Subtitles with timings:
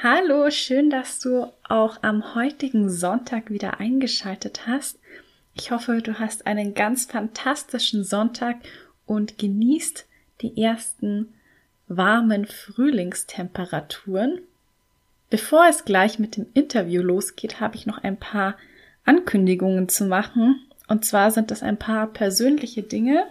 [0.00, 5.00] Hallo, schön, dass du auch am heutigen Sonntag wieder eingeschaltet hast.
[5.54, 8.58] Ich hoffe, du hast einen ganz fantastischen Sonntag
[9.06, 10.06] und genießt
[10.40, 11.34] die ersten
[11.88, 14.40] warmen Frühlingstemperaturen.
[15.30, 18.56] Bevor es gleich mit dem Interview losgeht, habe ich noch ein paar
[19.04, 20.64] Ankündigungen zu machen.
[20.86, 23.26] Und zwar sind das ein paar persönliche Dinge.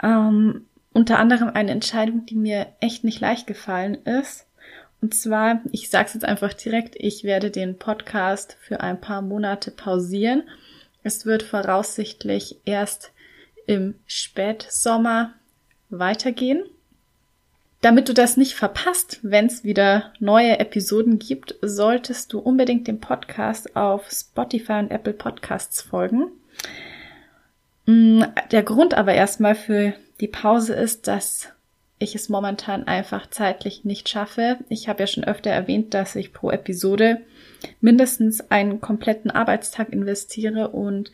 [0.00, 4.46] Ähm, unter anderem eine Entscheidung, die mir echt nicht leicht gefallen ist.
[5.00, 9.22] Und zwar, ich sage es jetzt einfach direkt, ich werde den Podcast für ein paar
[9.22, 10.42] Monate pausieren.
[11.02, 13.12] Es wird voraussichtlich erst
[13.66, 15.32] im Spätsommer
[15.88, 16.64] weitergehen.
[17.80, 23.00] Damit du das nicht verpasst, wenn es wieder neue Episoden gibt, solltest du unbedingt dem
[23.00, 26.30] Podcast auf Spotify und Apple Podcasts folgen.
[27.86, 31.48] Mm, der Grund aber erstmal für die Pause ist, dass
[32.00, 34.58] ich es momentan einfach zeitlich nicht schaffe.
[34.68, 37.20] Ich habe ja schon öfter erwähnt, dass ich pro Episode
[37.80, 41.12] mindestens einen kompletten Arbeitstag investiere und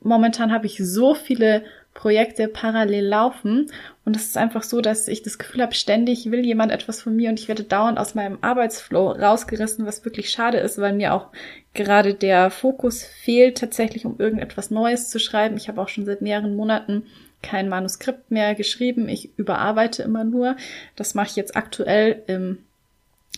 [0.00, 3.72] momentan habe ich so viele Projekte parallel laufen.
[4.04, 7.16] Und es ist einfach so, dass ich das Gefühl habe, ständig will jemand etwas von
[7.16, 11.14] mir und ich werde dauernd aus meinem Arbeitsflow rausgerissen, was wirklich schade ist, weil mir
[11.14, 11.28] auch
[11.72, 15.56] gerade der Fokus fehlt, tatsächlich um irgendetwas Neues zu schreiben.
[15.56, 17.06] Ich habe auch schon seit mehreren Monaten
[17.42, 19.08] kein Manuskript mehr geschrieben.
[19.08, 20.56] Ich überarbeite immer nur.
[20.96, 22.58] Das mache ich jetzt aktuell im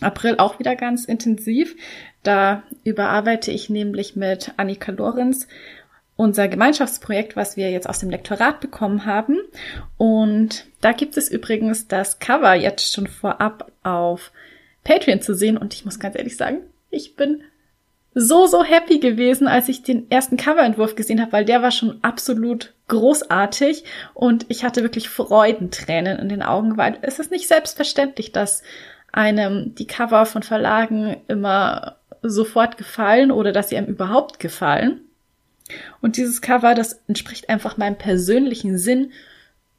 [0.01, 1.75] April auch wieder ganz intensiv.
[2.23, 5.47] Da überarbeite ich nämlich mit Annika Lorenz
[6.15, 9.37] unser Gemeinschaftsprojekt, was wir jetzt aus dem Lektorat bekommen haben.
[9.97, 14.33] Und da gibt es übrigens das Cover jetzt schon vorab auf
[14.83, 15.57] Patreon zu sehen.
[15.57, 16.57] Und ich muss ganz ehrlich sagen,
[16.89, 17.41] ich bin
[18.13, 21.99] so, so happy gewesen, als ich den ersten Coverentwurf gesehen habe, weil der war schon
[22.01, 23.83] absolut großartig
[24.13, 28.63] und ich hatte wirklich Freudentränen in den Augen, weil es ist nicht selbstverständlich, dass
[29.11, 35.01] einem die Cover von Verlagen immer sofort gefallen oder dass sie einem überhaupt gefallen.
[36.01, 39.11] Und dieses Cover, das entspricht einfach meinem persönlichen Sinn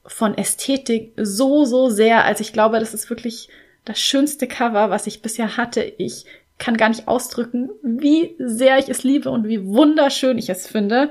[0.06, 3.48] von Ästhetik so, so sehr, als ich glaube, das ist wirklich
[3.84, 5.82] das schönste Cover, was ich bisher hatte.
[5.82, 6.26] Ich
[6.60, 11.10] kann gar nicht ausdrücken, wie sehr ich es liebe und wie wunderschön ich es finde.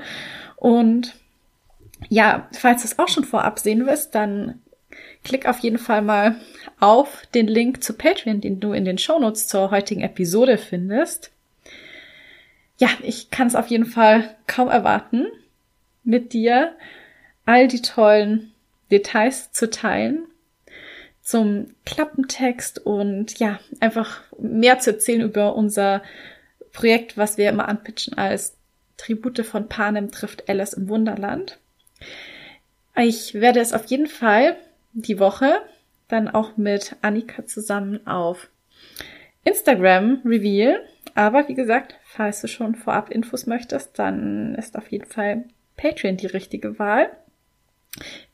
[0.56, 1.14] Und
[2.08, 4.62] ja, falls du es auch schon vorab sehen wirst, dann
[5.22, 6.36] klick auf jeden Fall mal
[6.78, 11.30] auf den Link zu Patreon, den du in den Shownotes zur heutigen Episode findest
[12.80, 15.26] ja, ich kann es auf jeden Fall kaum erwarten,
[16.02, 16.74] mit dir
[17.44, 18.52] all die tollen
[18.90, 20.26] Details zu teilen
[21.30, 26.02] zum Klappentext und ja, einfach mehr zu erzählen über unser
[26.72, 28.56] Projekt, was wir immer anpitchen als
[28.96, 31.60] Tribute von Panem trifft Alice im Wunderland.
[32.96, 34.56] Ich werde es auf jeden Fall
[34.92, 35.60] die Woche
[36.08, 38.50] dann auch mit Annika zusammen auf
[39.44, 40.84] Instagram reveal.
[41.14, 45.44] Aber wie gesagt, falls du schon vorab Infos möchtest, dann ist auf jeden Fall
[45.76, 47.10] Patreon die richtige Wahl.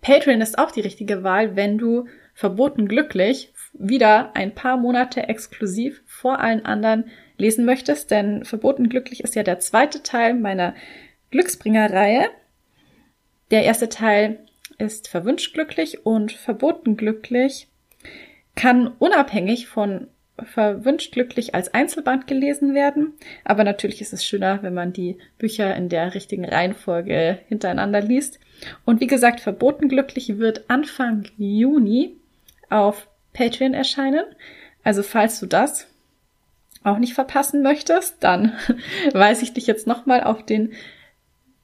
[0.00, 6.02] Patreon ist auch die richtige Wahl, wenn du verboten glücklich wieder ein paar Monate exklusiv
[6.06, 10.74] vor allen anderen lesen möchtest, denn verboten glücklich ist ja der zweite Teil meiner
[11.30, 12.28] Glücksbringer-Reihe.
[13.50, 14.40] Der erste Teil
[14.76, 17.68] ist verwünscht glücklich und verboten glücklich
[18.54, 20.08] kann unabhängig von
[20.38, 23.14] verwünscht glücklich als Einzelband gelesen werden.
[23.44, 28.38] Aber natürlich ist es schöner, wenn man die Bücher in der richtigen Reihenfolge hintereinander liest.
[28.84, 32.16] Und wie gesagt, verboten glücklich wird Anfang Juni
[32.70, 34.24] auf Patreon erscheinen.
[34.82, 35.86] Also falls du das
[36.84, 38.52] auch nicht verpassen möchtest, dann
[39.12, 40.72] weise ich dich jetzt nochmal auf den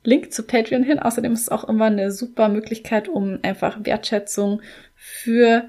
[0.05, 0.99] Link zu Patreon hin.
[0.99, 4.63] Außerdem ist es auch immer eine super Möglichkeit, um einfach Wertschätzung
[4.97, 5.69] für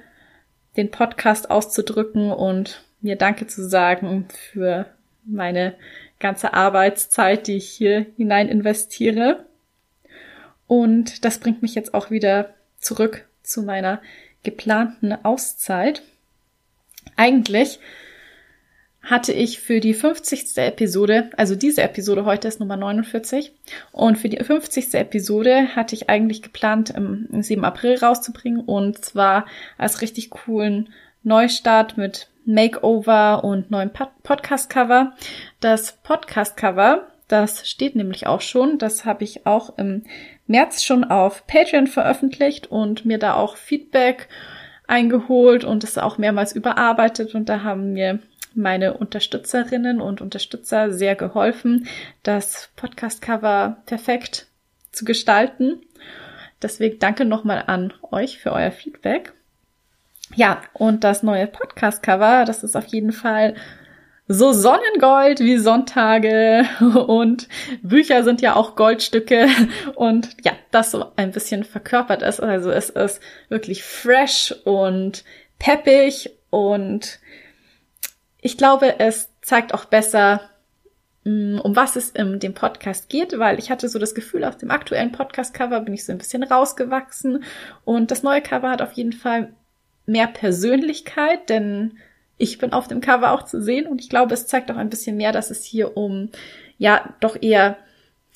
[0.76, 4.88] den Podcast auszudrücken und mir Danke zu sagen für
[5.26, 5.76] meine
[6.20, 9.46] ganze Arbeitszeit, die ich hier hinein investiere.
[10.68, 14.02] Und das bringt mich jetzt auch wieder zurück zu meiner
[14.44, 16.04] geplanten Auszeit.
[17.16, 17.80] Eigentlich
[19.04, 20.58] hatte ich für die 50.
[20.58, 23.52] Episode, also diese Episode heute ist Nummer 49,
[23.92, 24.94] und für die 50.
[24.94, 27.66] Episode hatte ich eigentlich geplant, im 7.
[27.66, 29.46] April rauszubringen, und zwar
[29.78, 30.90] als richtig coolen
[31.24, 35.14] Neustart mit Makeover und neuen Podcast-Cover.
[35.60, 40.04] Das Podcast-Cover, das steht nämlich auch schon, das habe ich auch im
[40.48, 44.28] März schon auf Patreon veröffentlicht und mir da auch Feedback
[44.88, 48.20] eingeholt und es auch mehrmals überarbeitet und da haben mir
[48.54, 51.88] meine Unterstützerinnen und Unterstützer sehr geholfen,
[52.22, 54.48] das Podcast-Cover perfekt
[54.92, 55.82] zu gestalten.
[56.62, 59.34] Deswegen danke nochmal an euch für euer Feedback.
[60.36, 63.56] Ja, und das neue Podcast-Cover, das ist auf jeden Fall
[64.28, 66.66] so Sonnengold wie Sonntage.
[67.08, 67.48] Und
[67.82, 69.48] Bücher sind ja auch Goldstücke.
[69.96, 72.40] Und ja, das so ein bisschen verkörpert ist.
[72.40, 75.24] Also es ist wirklich fresh und
[75.60, 76.32] peppig.
[76.50, 77.20] Und
[78.42, 80.42] ich glaube, es zeigt auch besser,
[81.26, 84.58] mm, um was es in dem Podcast geht, weil ich hatte so das Gefühl, aus
[84.58, 87.44] dem aktuellen Podcast-Cover bin ich so ein bisschen rausgewachsen.
[87.84, 89.54] Und das neue Cover hat auf jeden Fall
[90.06, 91.98] mehr Persönlichkeit, denn
[92.38, 94.90] ich bin auf dem Cover auch zu sehen und ich glaube, es zeigt auch ein
[94.90, 96.30] bisschen mehr, dass es hier um,
[96.78, 97.78] ja, doch eher,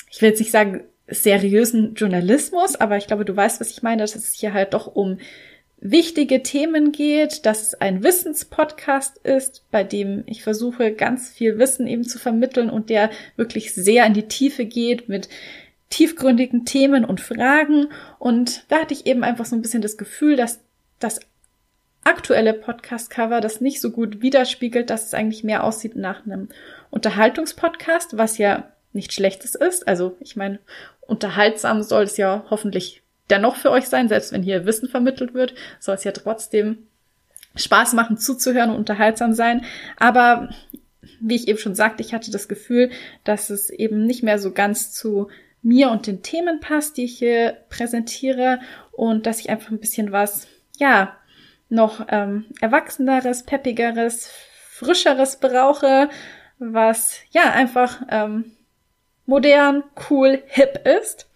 [0.10, 4.04] ich will jetzt nicht sagen, seriösen Journalismus, aber ich glaube, du weißt, was ich meine,
[4.04, 5.18] dass es hier halt doch um
[5.80, 11.88] wichtige Themen geht, dass es ein Wissenspodcast ist, bei dem ich versuche, ganz viel Wissen
[11.88, 15.30] eben zu vermitteln und der wirklich sehr in die Tiefe geht mit
[15.90, 17.90] tiefgründigen Themen und Fragen.
[18.20, 20.60] Und da hatte ich eben einfach so ein bisschen das Gefühl, dass
[21.00, 21.20] das
[22.08, 26.48] aktuelle Podcast-Cover das nicht so gut widerspiegelt, dass es eigentlich mehr aussieht nach einem
[26.90, 29.88] Unterhaltungspodcast, was ja nicht schlechtes ist.
[29.88, 30.60] Also ich meine,
[31.02, 35.54] unterhaltsam soll es ja hoffentlich dennoch für euch sein, selbst wenn hier Wissen vermittelt wird,
[35.80, 36.88] soll es ja trotzdem
[37.58, 39.66] Spaß machen zuzuhören und unterhaltsam sein.
[39.98, 40.50] Aber
[41.20, 42.90] wie ich eben schon sagte, ich hatte das Gefühl,
[43.26, 45.28] dass es eben nicht mehr so ganz zu
[45.62, 48.60] mir und den Themen passt, die ich hier präsentiere
[48.94, 51.18] und dass ich einfach ein bisschen was, ja,
[51.70, 54.32] noch ähm, erwachseneres, peppigeres,
[54.70, 56.10] frischeres brauche,
[56.60, 58.52] was ja einfach ähm,
[59.26, 61.30] modern, cool, hip ist.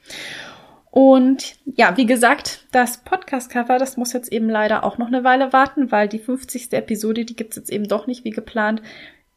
[0.92, 5.54] Und ja, wie gesagt, das Podcast-Cover, das muss jetzt eben leider auch noch eine Weile
[5.54, 6.74] warten, weil die 50.
[6.74, 8.82] Episode, die gibt's jetzt eben doch nicht wie geplant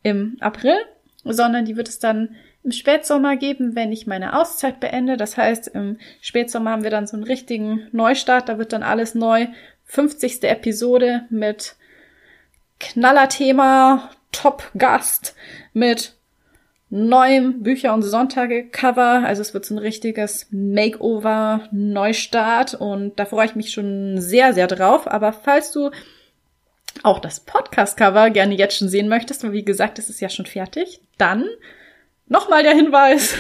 [0.03, 0.77] im April,
[1.23, 5.17] sondern die wird es dann im Spätsommer geben, wenn ich meine Auszeit beende.
[5.17, 9.15] Das heißt, im Spätsommer haben wir dann so einen richtigen Neustart, da wird dann alles
[9.15, 9.47] neu.
[9.87, 10.45] 50.
[10.45, 11.77] Episode mit
[12.81, 15.35] Knallerthema, Top-Gast,
[15.73, 16.15] mit
[16.91, 19.25] neuem Bücher und Sonntage Cover.
[19.25, 24.53] Also es wird so ein richtiges Makeover, Neustart und da freue ich mich schon sehr,
[24.53, 25.11] sehr drauf.
[25.11, 25.91] Aber falls du
[27.03, 30.47] auch das Podcast-Cover gerne jetzt schon sehen möchtest, weil wie gesagt, es ist ja schon
[30.47, 31.45] fertig, dann
[32.29, 33.35] nochmal der Hinweis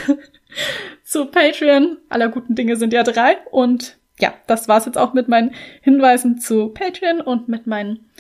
[1.04, 1.98] zu Patreon.
[2.08, 3.38] Aller guten Dinge sind ja drei.
[3.50, 8.10] Und ja, das war's jetzt auch mit meinen Hinweisen zu Patreon und mit meinen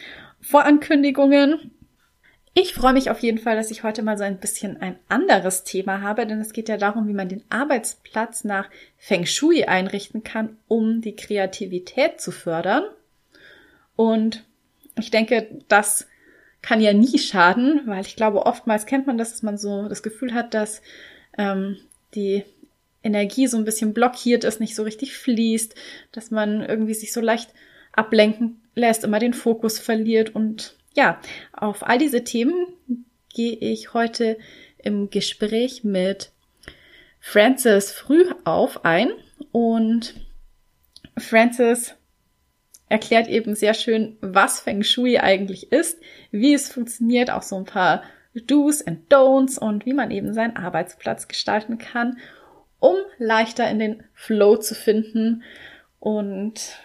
[0.40, 1.70] Vorankündigungen.
[2.56, 5.64] Ich freue mich auf jeden Fall, dass ich heute mal so ein bisschen ein anderes
[5.64, 10.22] Thema habe, denn es geht ja darum, wie man den Arbeitsplatz nach Feng Shui einrichten
[10.22, 12.84] kann, um die Kreativität zu fördern.
[13.96, 14.44] Und
[14.96, 16.06] ich denke, das
[16.62, 20.02] kann ja nie schaden, weil ich glaube, oftmals kennt man das, dass man so das
[20.02, 20.80] Gefühl hat, dass
[21.36, 21.76] ähm,
[22.14, 22.44] die
[23.04, 25.74] Energie so ein bisschen blockiert ist, nicht so richtig fließt,
[26.10, 27.50] dass man irgendwie sich so leicht
[27.92, 30.34] ablenken lässt, immer den Fokus verliert.
[30.34, 31.20] Und ja,
[31.52, 32.66] auf all diese Themen
[33.32, 34.38] gehe ich heute
[34.78, 36.32] im Gespräch mit
[37.20, 39.10] Francis früh auf ein.
[39.52, 40.14] Und
[41.16, 41.94] Francis
[42.88, 47.64] erklärt eben sehr schön, was Feng Shui eigentlich ist, wie es funktioniert, auch so ein
[47.64, 48.02] paar
[48.46, 52.18] Do's and Don'ts und wie man eben seinen Arbeitsplatz gestalten kann,
[52.84, 55.42] um leichter in den Flow zu finden.
[56.00, 56.78] Und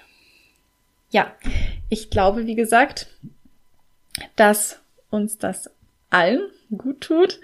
[1.10, 1.36] ja,
[1.90, 3.08] ich glaube, wie gesagt,
[4.38, 4.80] dass
[5.10, 5.70] uns das
[6.10, 6.40] allen
[6.72, 7.42] gut tut.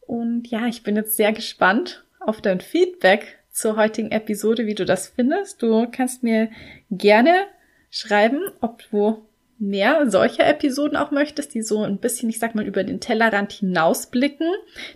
[0.00, 4.84] Und ja, ich bin jetzt sehr gespannt auf dein Feedback zur heutigen Episode, wie du
[4.84, 5.62] das findest.
[5.62, 6.50] Du kannst mir
[6.90, 7.46] gerne
[7.90, 9.24] schreiben, ob du
[9.62, 13.52] mehr solcher Episoden auch möchtest, die so ein bisschen, ich sag mal, über den Tellerrand
[13.52, 14.50] hinausblicken,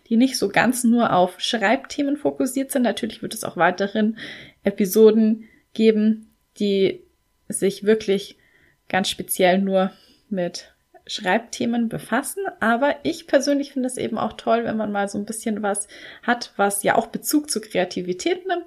[0.09, 2.83] die nicht so ganz nur auf Schreibthemen fokussiert sind.
[2.83, 4.17] Natürlich wird es auch weiterhin
[4.65, 7.05] Episoden geben, die
[7.49, 8.39] sich wirklich
[8.89, 9.93] ganz speziell nur
[10.29, 10.73] mit
[11.07, 15.25] Schreibthemen befassen, aber ich persönlich finde es eben auch toll, wenn man mal so ein
[15.25, 15.87] bisschen was
[16.25, 18.67] hat, was ja auch Bezug zur Kreativität nimmt,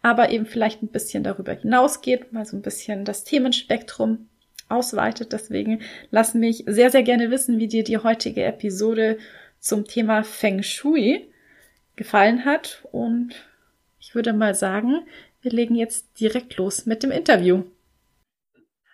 [0.00, 4.28] aber eben vielleicht ein bisschen darüber hinausgeht, mal so ein bisschen das Themenspektrum
[4.70, 5.32] ausweitet.
[5.32, 9.18] Deswegen lass mich sehr, sehr gerne wissen, wie dir die heutige Episode
[9.58, 11.30] zum Thema Feng Shui
[11.96, 12.86] gefallen hat.
[12.92, 13.34] Und
[13.98, 15.06] ich würde mal sagen,
[15.42, 17.64] wir legen jetzt direkt los mit dem Interview.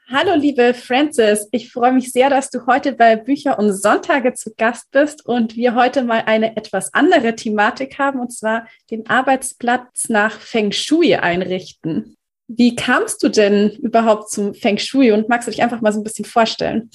[0.09, 1.49] Hallo, liebe Frances.
[1.50, 5.56] Ich freue mich sehr, dass du heute bei Bücher und Sonntage zu Gast bist und
[5.56, 11.16] wir heute mal eine etwas andere Thematik haben, und zwar den Arbeitsplatz nach Feng Shui
[11.16, 12.15] einrichten.
[12.49, 16.00] Wie kamst du denn überhaupt zum Feng Shui und magst du dich einfach mal so
[16.00, 16.91] ein bisschen vorstellen?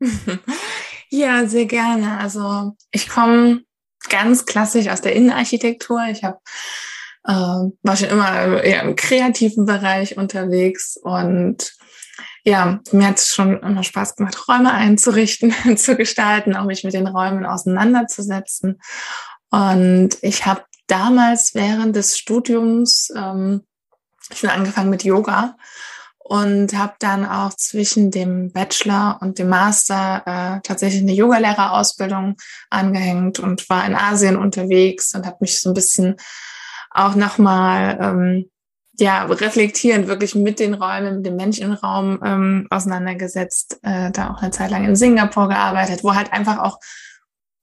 [1.10, 2.18] Ja, sehr gerne.
[2.18, 3.62] Also ich komme
[4.08, 6.02] ganz klassisch aus der Innenarchitektur.
[6.10, 6.38] Ich habe
[7.24, 11.72] äh, war schon immer eher im kreativen Bereich unterwegs und
[12.44, 16.92] ja, mir hat es schon immer Spaß gemacht, Räume einzurichten, zu gestalten, auch mich mit
[16.92, 18.80] den Räumen auseinanderzusetzen.
[19.50, 23.62] Und ich habe damals während des Studiums ähm,
[24.38, 25.56] schon angefangen mit Yoga
[26.18, 32.36] und habe dann auch zwischen dem Bachelor und dem Master äh, tatsächlich eine Yogalehrerausbildung
[32.70, 36.16] angehängt und war in Asien unterwegs und habe mich so ein bisschen
[36.90, 38.50] auch nochmal ähm,
[38.98, 44.50] ja, reflektierend wirklich mit den Räumen, mit dem Menschenraum ähm, auseinandergesetzt, äh, da auch eine
[44.50, 46.78] Zeit lang in Singapur gearbeitet, wo halt einfach auch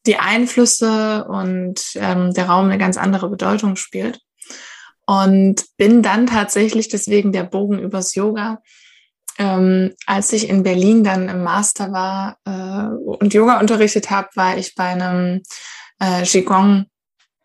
[0.05, 4.19] die Einflüsse und ähm, der Raum eine ganz andere Bedeutung spielt.
[5.05, 8.62] Und bin dann tatsächlich deswegen der Bogen übers Yoga.
[9.38, 14.58] Ähm, als ich in Berlin dann im Master war äh, und Yoga unterrichtet habe, war
[14.58, 15.41] ich bei einem
[16.00, 16.86] äh, Qigong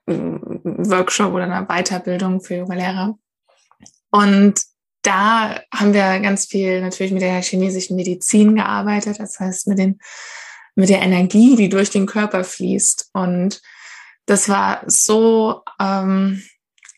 [0.07, 3.19] Workshop oder einer Weiterbildung für Yoga-Lehrer.
[4.11, 4.63] Und
[5.03, 9.99] da haben wir ganz viel natürlich mit der chinesischen Medizin gearbeitet, das heißt mit, den,
[10.75, 13.11] mit der Energie, die durch den Körper fließt.
[13.13, 13.61] Und
[14.27, 16.43] das war so ähm,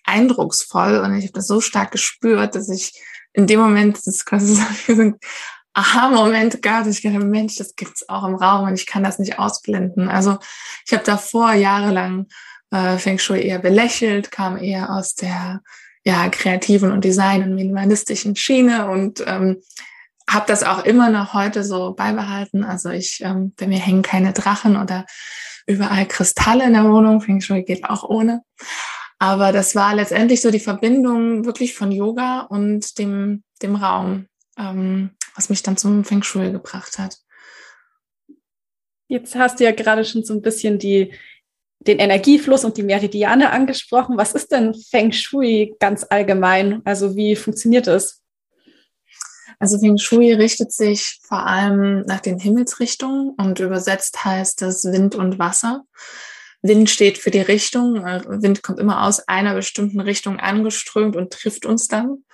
[0.09, 3.01] eindrucksvoll und ich habe das so stark gespürt, dass ich
[3.33, 4.55] in dem Moment, das ist quasi
[4.87, 5.17] so ein
[5.75, 9.39] Aha-Moment gab, ich dachte, Mensch, das gibt's auch im Raum und ich kann das nicht
[9.39, 10.09] ausblenden.
[10.09, 10.39] Also
[10.87, 12.27] ich habe davor jahrelang
[12.73, 15.61] äh, Feng Shui eher belächelt, kam eher aus der
[16.05, 19.63] ja, kreativen und design- und minimalistischen Schiene und ähm,
[20.29, 22.65] habe das auch immer noch heute so beibehalten.
[22.65, 25.07] Also ich, ähm, bei mir hängen keine Drachen oder
[25.67, 27.21] überall Kristalle in der Wohnung.
[27.21, 28.43] Feng Shui geht auch ohne.
[29.19, 35.11] Aber das war letztendlich so die Verbindung wirklich von Yoga und dem, dem Raum, ähm,
[35.35, 37.17] was mich dann zum Feng Shui gebracht hat.
[39.09, 41.13] Jetzt hast du ja gerade schon so ein bisschen die
[41.81, 44.17] den Energiefluss und die Meridiane angesprochen.
[44.17, 46.83] Was ist denn Feng Shui ganz allgemein?
[46.85, 48.23] Also wie funktioniert es?
[49.61, 55.15] Also Feng Shui richtet sich vor allem nach den Himmelsrichtungen und übersetzt heißt das Wind
[55.15, 55.85] und Wasser.
[56.63, 57.95] Wind steht für die Richtung.
[58.03, 62.25] Wind kommt immer aus einer bestimmten Richtung angeströmt und trifft uns dann.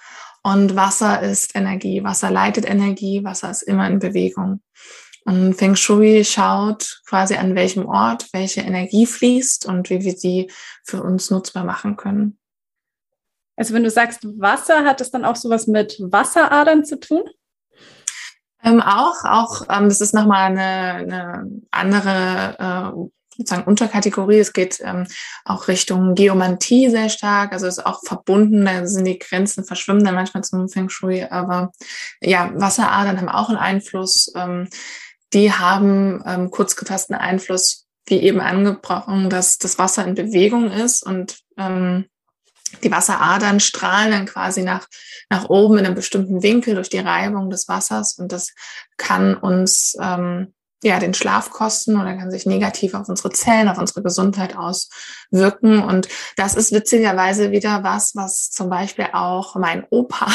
[0.43, 2.05] Und Wasser ist Energie.
[2.05, 3.25] Wasser leitet Energie.
[3.25, 4.63] Wasser ist immer in Bewegung.
[5.25, 10.51] Und Feng Shui schaut quasi an welchem Ort welche Energie fließt und wie wir sie
[10.85, 12.39] für uns nutzbar machen können.
[13.57, 17.23] Also wenn du sagst Wasser, hat es dann auch sowas mit Wasseradern zu tun?
[18.63, 20.63] Ähm, auch, auch, ähm, das ist nochmal eine,
[20.95, 24.39] eine andere äh, sozusagen Unterkategorie.
[24.39, 25.07] Es geht ähm,
[25.45, 30.15] auch Richtung Geomantie sehr stark, also ist auch verbunden, da sind die Grenzen verschwimmen dann
[30.15, 31.73] manchmal zum Feng Shui, aber
[32.21, 34.33] ja, Wasseradern haben auch einen Einfluss.
[34.37, 34.69] Ähm,
[35.33, 41.03] die haben ähm, kurz gefassten Einfluss, wie eben angebrochen, dass das Wasser in Bewegung ist
[41.03, 42.07] und ähm,
[42.83, 44.89] die Wasseradern strahlen dann quasi nach,
[45.31, 48.53] nach oben in einem bestimmten Winkel durch die Reibung des Wassers und das
[48.97, 53.79] kann uns ähm, ja den Schlaf kosten oder kann sich negativ auf unsere Zellen, auf
[53.79, 55.83] unsere Gesundheit auswirken.
[55.83, 60.29] Und das ist witzigerweise wieder was, was zum Beispiel auch mein Opa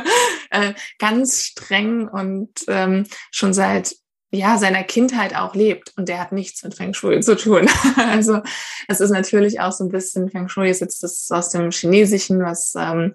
[0.50, 3.96] äh, ganz streng und ähm, schon seit
[4.34, 7.68] ja, seiner Kindheit auch lebt und der hat nichts mit Feng Shui zu tun.
[7.96, 8.40] also
[8.88, 12.42] es ist natürlich auch so ein bisschen, Feng Shui ist jetzt das aus dem Chinesischen,
[12.42, 13.14] was ähm,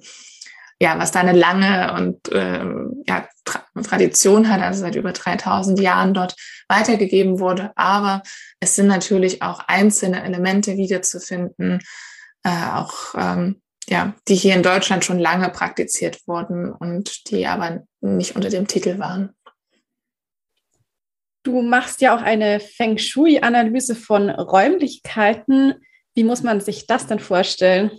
[0.82, 5.80] ja, was da eine lange und ähm, ja, Tra Tradition hat, also seit über 3000
[5.80, 6.36] Jahren dort
[6.68, 7.72] weitergegeben wurde.
[7.76, 8.24] Aber
[8.60, 11.80] es sind natürlich auch einzelne Elemente wiederzufinden,
[12.44, 17.84] äh, auch ähm, ja, die hier in Deutschland schon lange praktiziert wurden und die aber
[18.02, 19.36] nicht unter dem Titel waren.
[21.44, 25.74] Du machst ja auch eine Feng Shui-Analyse von Räumlichkeiten.
[26.14, 27.92] Wie muss man sich das denn vorstellen?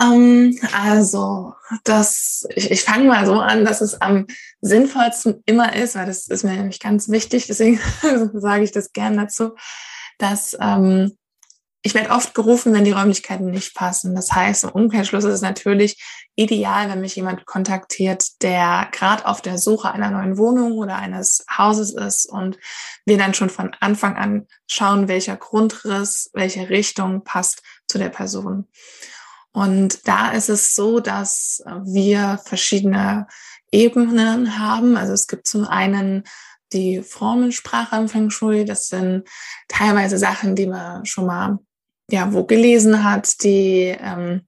[0.00, 4.26] Um, ähm, also, das, ich, ich fange mal so an, dass es am
[4.60, 7.80] sinnvollsten immer ist, weil das ist mir nämlich ganz wichtig, deswegen
[8.34, 9.56] sage ich das gern dazu,
[10.18, 11.16] dass ähm,
[11.82, 14.14] ich werde oft gerufen, wenn die Räumlichkeiten nicht passen.
[14.14, 16.02] Das heißt, im Umkehrschluss ist es natürlich
[16.34, 21.44] ideal, wenn mich jemand kontaktiert, der gerade auf der Suche einer neuen Wohnung oder eines
[21.50, 22.58] Hauses ist und
[23.06, 28.66] wir dann schon von Anfang an schauen, welcher Grundriss, welche Richtung passt zu der Person.
[29.52, 33.26] Und da ist es so, dass wir verschiedene
[33.72, 34.96] Ebenen haben.
[34.96, 36.24] Also es gibt zum einen
[36.72, 38.64] die Formensprache im Feng Shui.
[38.64, 39.24] Das sind
[39.68, 41.58] teilweise Sachen, die man schon mal
[42.10, 44.46] ja wo gelesen hat, die ähm,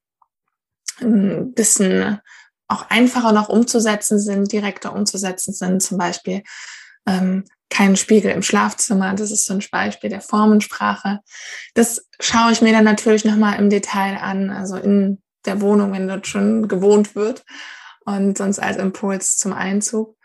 [1.00, 2.20] ein bisschen
[2.68, 5.82] auch einfacher noch umzusetzen sind, direkter umzusetzen sind.
[5.82, 6.42] Zum Beispiel
[7.06, 9.14] ähm, kein Spiegel im Schlafzimmer.
[9.14, 11.20] Das ist so ein Beispiel der Formensprache.
[11.74, 16.08] Das schaue ich mir dann natürlich nochmal im Detail an, also in der Wohnung, wenn
[16.08, 17.44] dort schon gewohnt wird
[18.04, 20.16] und sonst als Impuls zum Einzug.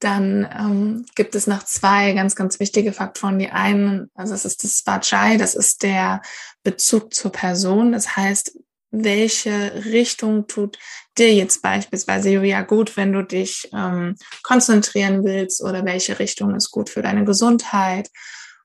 [0.00, 3.38] Dann ähm, gibt es noch zwei ganz, ganz wichtige Faktoren.
[3.38, 6.22] Die einen, also das ist das Vajay, das ist der
[6.62, 7.92] Bezug zur Person.
[7.92, 8.58] Das heißt,
[8.90, 10.78] welche Richtung tut
[11.18, 16.70] dir jetzt beispielsweise Julia gut, wenn du dich ähm, konzentrieren willst oder welche Richtung ist
[16.70, 18.08] gut für deine Gesundheit.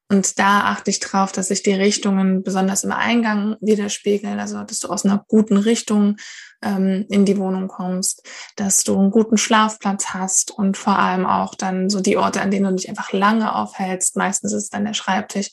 [0.08, 4.80] Und da achte ich drauf, dass sich die Richtungen besonders im Eingang widerspiegeln, also dass
[4.80, 6.18] du aus einer guten Richtung
[6.62, 8.22] ähm, in die Wohnung kommst,
[8.56, 12.52] dass du einen guten Schlafplatz hast und vor allem auch dann so die Orte, an
[12.52, 15.50] denen du dich einfach lange aufhältst, meistens ist es dann der Schreibtisch,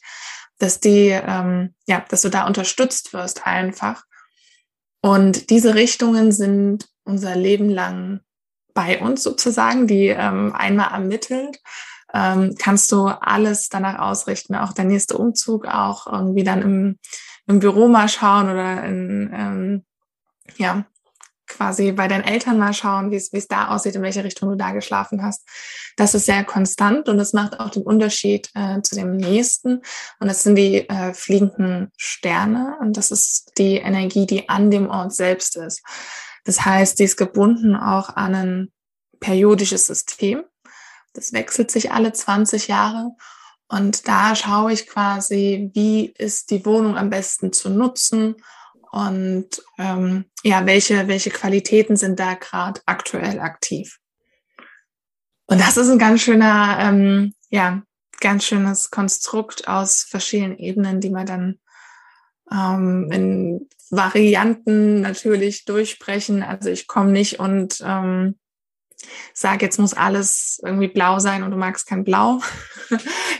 [0.58, 4.04] dass die, ähm, ja, dass du da unterstützt wirst einfach
[5.02, 8.20] und diese Richtungen sind unser Leben lang
[8.72, 11.60] bei uns sozusagen, die ähm, einmal ermittelt.
[12.14, 16.98] Ähm, kannst du alles danach ausrichten, auch der nächste Umzug, auch irgendwie dann im,
[17.46, 19.84] im Büro mal schauen oder in, ähm,
[20.56, 20.84] ja,
[21.46, 24.72] quasi bei deinen Eltern mal schauen, wie es da aussieht, in welche Richtung du da
[24.72, 25.46] geschlafen hast.
[25.96, 29.82] Das ist sehr konstant und das macht auch den Unterschied äh, zu dem nächsten.
[30.20, 34.88] Und das sind die äh, fliegenden Sterne und das ist die Energie, die an dem
[34.88, 35.82] Ort selbst ist.
[36.44, 38.72] Das heißt, die ist gebunden auch an ein
[39.20, 40.44] periodisches System.
[41.12, 43.10] Das wechselt sich alle 20 Jahre.
[43.68, 48.36] Und da schaue ich quasi, wie ist die Wohnung am besten zu nutzen
[48.90, 53.98] und ähm, ja, welche, welche Qualitäten sind da gerade aktuell aktiv.
[55.52, 57.82] Und das ist ein ganz schöner, ähm, ja,
[58.20, 61.58] ganz schönes Konstrukt aus verschiedenen Ebenen, die man dann
[62.50, 66.42] ähm, in Varianten natürlich durchsprechen.
[66.42, 68.38] Also ich komme nicht und ähm,
[69.34, 72.40] sag, jetzt muss alles irgendwie blau sein und du magst kein Blau.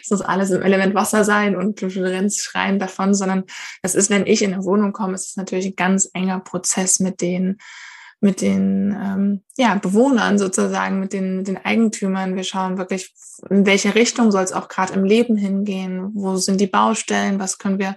[0.02, 3.44] es muss alles im Element Wasser sein und du rennst schreien davon, sondern
[3.80, 7.00] es ist, wenn ich in eine Wohnung komme, es ist natürlich ein ganz enger Prozess
[7.00, 7.56] mit den
[8.22, 12.36] mit den ähm, ja, Bewohnern sozusagen, mit den, den Eigentümern.
[12.36, 13.12] Wir schauen wirklich,
[13.50, 17.58] in welche Richtung soll es auch gerade im Leben hingehen, wo sind die Baustellen, was
[17.58, 17.96] können wir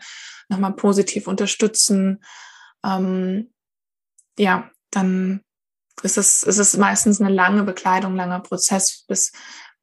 [0.49, 2.23] nochmal positiv unterstützen.
[2.83, 3.53] Ähm,
[4.39, 5.41] ja, dann
[6.01, 9.31] ist es, ist es meistens eine lange Bekleidung, langer Prozess, bis,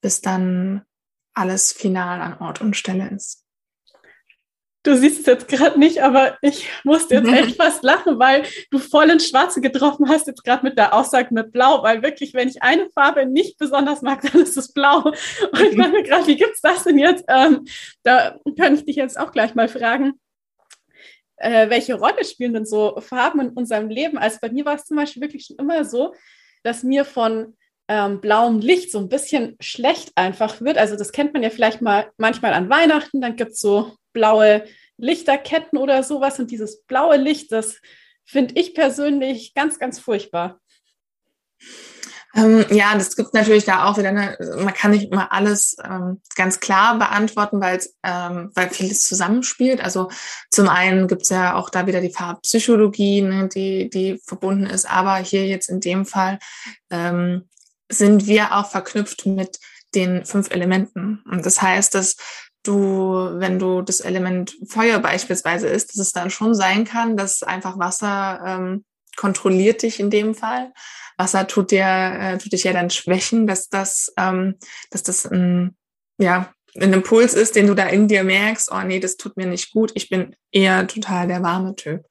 [0.00, 0.82] bis dann
[1.34, 3.41] alles final an Ort und Stelle ist.
[4.84, 8.78] Du siehst es jetzt gerade nicht, aber ich musste jetzt echt fast lachen, weil du
[8.78, 12.48] voll ins Schwarze getroffen hast, jetzt gerade mit der Aussage mit Blau, weil wirklich, wenn
[12.48, 15.02] ich eine Farbe nicht besonders mag, dann ist es Blau.
[15.02, 17.24] Und ich dachte mir gerade, wie gibt's das denn jetzt?
[17.28, 17.64] Ähm,
[18.02, 20.14] da kann ich dich jetzt auch gleich mal fragen
[21.42, 24.16] äh, welche Rolle spielen denn so Farben in unserem Leben?
[24.16, 26.14] Also bei mir war es zum Beispiel wirklich schon immer so,
[26.62, 27.56] dass mir von
[27.88, 30.78] ähm, blauem Licht so ein bisschen schlecht einfach wird.
[30.78, 34.64] Also das kennt man ja vielleicht mal manchmal an Weihnachten, dann gibt es so blaue
[34.96, 37.80] Lichterketten oder sowas und dieses blaue Licht, das
[38.24, 40.60] finde ich persönlich ganz, ganz furchtbar.
[42.34, 46.22] Ähm, ja, das gibt natürlich da auch wieder, eine, man kann nicht immer alles ähm,
[46.34, 49.82] ganz klar beantworten, weil ähm, weil vieles zusammenspielt.
[49.82, 50.10] Also
[50.50, 55.16] zum einen gibt's ja auch da wieder die Farbpsychologie, ne, die, die verbunden ist, aber
[55.16, 56.38] hier jetzt in dem Fall
[56.90, 57.48] ähm,
[57.90, 59.58] sind wir auch verknüpft mit
[59.94, 61.22] den fünf Elementen.
[61.30, 62.16] Und das heißt, dass
[62.62, 67.42] du, wenn du das Element Feuer beispielsweise ist, dass es dann schon sein kann, dass
[67.42, 68.84] einfach Wasser ähm,
[69.16, 70.72] kontrolliert dich in dem Fall.
[71.18, 74.56] Wasser tut dir, äh, tut dich ja dann schwächen, dass das, ähm,
[74.90, 75.76] dass das ein,
[76.18, 79.46] ja, ein Impuls ist, den du da in dir merkst, oh nee, das tut mir
[79.46, 79.92] nicht gut.
[79.94, 82.06] Ich bin eher total der warme Typ.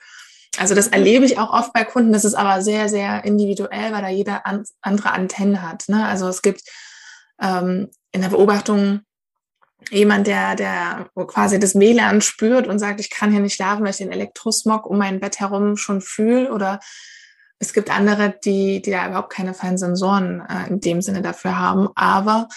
[0.58, 2.12] Also das erlebe ich auch oft bei Kunden.
[2.12, 5.86] Das ist aber sehr, sehr individuell, weil da jeder an, andere Antennen hat.
[5.88, 6.06] Ne?
[6.06, 6.62] Also es gibt
[7.42, 9.02] ähm, in der Beobachtung
[9.89, 13.91] jemand, der, der quasi das WLAN spürt und sagt, ich kann hier nicht schlafen, weil
[13.91, 16.52] ich den Elektrosmog um mein Bett herum schon fühle.
[16.54, 16.80] Oder
[17.60, 21.58] es gibt andere, die, die da überhaupt keine feinen Sensoren äh, in dem Sinne dafür
[21.58, 21.89] haben.
[21.96, 22.48] Aber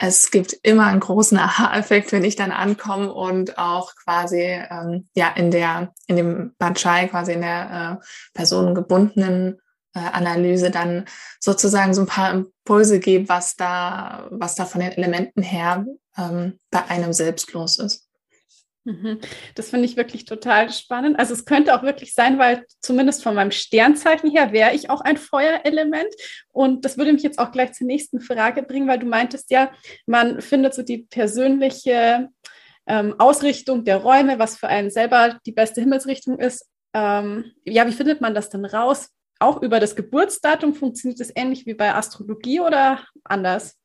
[0.00, 5.28] es gibt immer einen großen Aha-Effekt, wenn ich dann ankomme und auch quasi ähm, ja
[5.34, 9.60] in der in dem Bajai quasi in der äh, personengebundenen
[9.98, 11.04] Analyse dann
[11.40, 16.58] sozusagen so ein paar Impulse gebe, was da, was da von den Elementen her ähm,
[16.70, 18.08] bei einem selbst los ist.
[18.88, 19.18] Mhm.
[19.54, 21.18] Das finde ich wirklich total spannend.
[21.18, 25.02] Also es könnte auch wirklich sein, weil zumindest von meinem Sternzeichen her wäre ich auch
[25.02, 26.08] ein Feuerelement.
[26.48, 29.70] Und das würde mich jetzt auch gleich zur nächsten Frage bringen, weil du meintest ja,
[30.06, 32.28] man findet so die persönliche
[32.86, 36.66] ähm, Ausrichtung der Räume, was für einen selber die beste Himmelsrichtung ist.
[36.94, 39.10] Ähm, ja, wie findet man das denn raus?
[39.38, 43.76] Auch über das Geburtsdatum funktioniert das ähnlich wie bei Astrologie oder anders?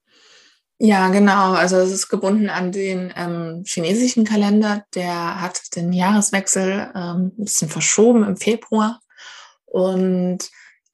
[0.79, 1.53] Ja, genau.
[1.53, 4.83] Also es ist gebunden an den ähm, chinesischen Kalender.
[4.95, 8.99] Der hat den Jahreswechsel ähm, ein bisschen verschoben im Februar.
[9.65, 10.39] Und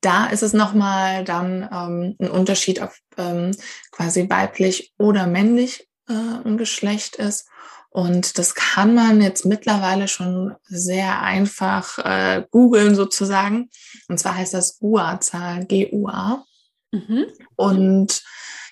[0.01, 3.51] da ist es nochmal dann ähm, ein Unterschied, ob ähm,
[3.91, 7.47] quasi weiblich oder männlich äh, ein Geschlecht ist.
[7.91, 13.69] Und das kann man jetzt mittlerweile schon sehr einfach äh, googeln sozusagen.
[14.07, 16.45] Und zwar heißt das GUA-Zahl, G-U-A.
[16.91, 17.25] Mhm.
[17.55, 18.23] Und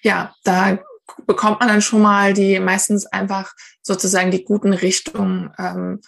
[0.03, 0.79] ja, da
[1.25, 6.01] bekommt man dann schon mal die meistens einfach sozusagen die guten Richtungen ähm,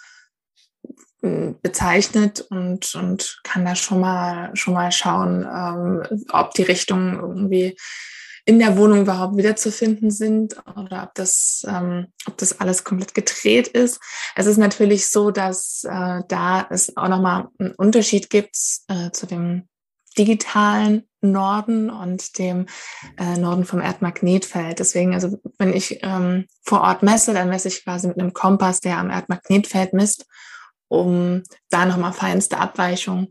[1.22, 7.78] bezeichnet und, und kann da schon mal schon mal schauen, ähm, ob die Richtungen irgendwie
[8.45, 13.67] in der Wohnung überhaupt wiederzufinden sind oder ob das, ähm, ob das alles komplett gedreht
[13.67, 13.99] ist.
[14.36, 18.56] Es ist natürlich so, dass äh, da es auch nochmal einen Unterschied gibt
[18.88, 19.67] äh, zu dem
[20.17, 22.65] digitalen Norden und dem
[23.17, 24.80] äh, Norden vom Erdmagnetfeld.
[24.80, 28.80] Deswegen, also wenn ich ähm, vor Ort messe, dann messe ich quasi mit einem Kompass,
[28.80, 30.25] der am Erdmagnetfeld misst,
[30.88, 33.28] um da nochmal feinste Abweichungen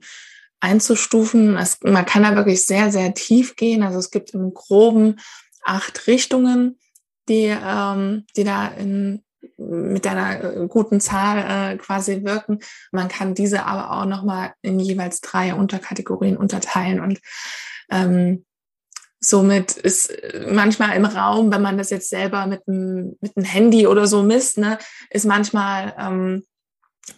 [0.60, 1.56] einzustufen.
[1.56, 3.82] Es, man kann da wirklich sehr, sehr tief gehen.
[3.82, 5.16] Also es gibt im Groben
[5.64, 6.78] acht Richtungen,
[7.28, 9.22] die, ähm, die da in
[9.56, 12.60] mit einer äh, guten Zahl äh, quasi wirken.
[12.92, 17.20] Man kann diese aber auch nochmal in jeweils drei Unterkategorien unterteilen und
[17.90, 18.44] ähm,
[19.20, 23.46] somit ist äh, manchmal im Raum, wenn man das jetzt selber mit einem mit einem
[23.46, 24.78] Handy oder so misst, ne,
[25.10, 26.44] ist manchmal ähm,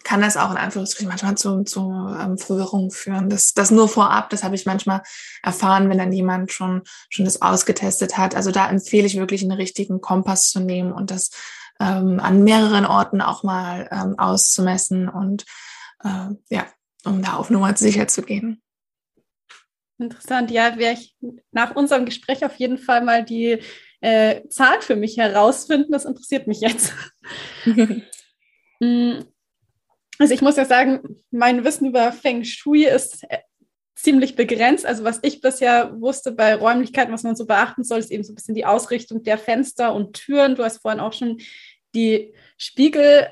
[0.03, 3.29] kann das auch in Anführungsstrichen manchmal zu, zu ähm, Verwirrung führen.
[3.29, 5.01] Das, das nur vorab, das habe ich manchmal
[5.43, 8.35] erfahren, wenn dann jemand schon, schon das ausgetestet hat.
[8.35, 11.31] Also da empfehle ich wirklich einen richtigen Kompass zu nehmen und das
[11.79, 15.45] ähm, an mehreren Orten auch mal ähm, auszumessen und
[16.03, 16.67] äh, ja,
[17.05, 18.61] um da auf Nummer sicher zu gehen.
[19.97, 21.15] Interessant, ja, werde ich
[21.51, 23.59] nach unserem Gespräch auf jeden Fall mal die
[24.01, 25.91] äh, Zahl für mich herausfinden.
[25.91, 26.93] Das interessiert mich jetzt.
[30.21, 33.39] Also ich muss ja sagen, mein Wissen über Feng Shui ist äh,
[33.95, 34.85] ziemlich begrenzt.
[34.85, 38.31] Also was ich bisher wusste bei Räumlichkeiten, was man so beachten soll, ist eben so
[38.31, 40.53] ein bisschen die Ausrichtung der Fenster und Türen.
[40.53, 41.41] Du hast vorhin auch schon
[41.95, 43.29] die Spiegel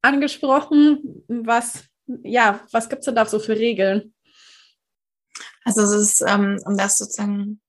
[0.00, 1.22] angesprochen.
[1.28, 4.14] Was, ja, was gibt es denn da so für Regeln?
[5.66, 7.60] Also es ist, ähm, um das sozusagen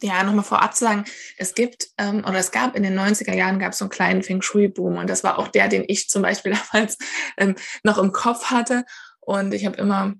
[0.00, 1.04] ja, nochmal vorab zu sagen,
[1.36, 4.22] es gibt ähm, oder es gab in den 90er Jahren gab es so einen kleinen
[4.22, 6.98] Feng Shui-Boom und das war auch der, den ich zum Beispiel damals
[7.36, 8.84] ähm, noch im Kopf hatte.
[9.20, 10.14] Und ich habe immer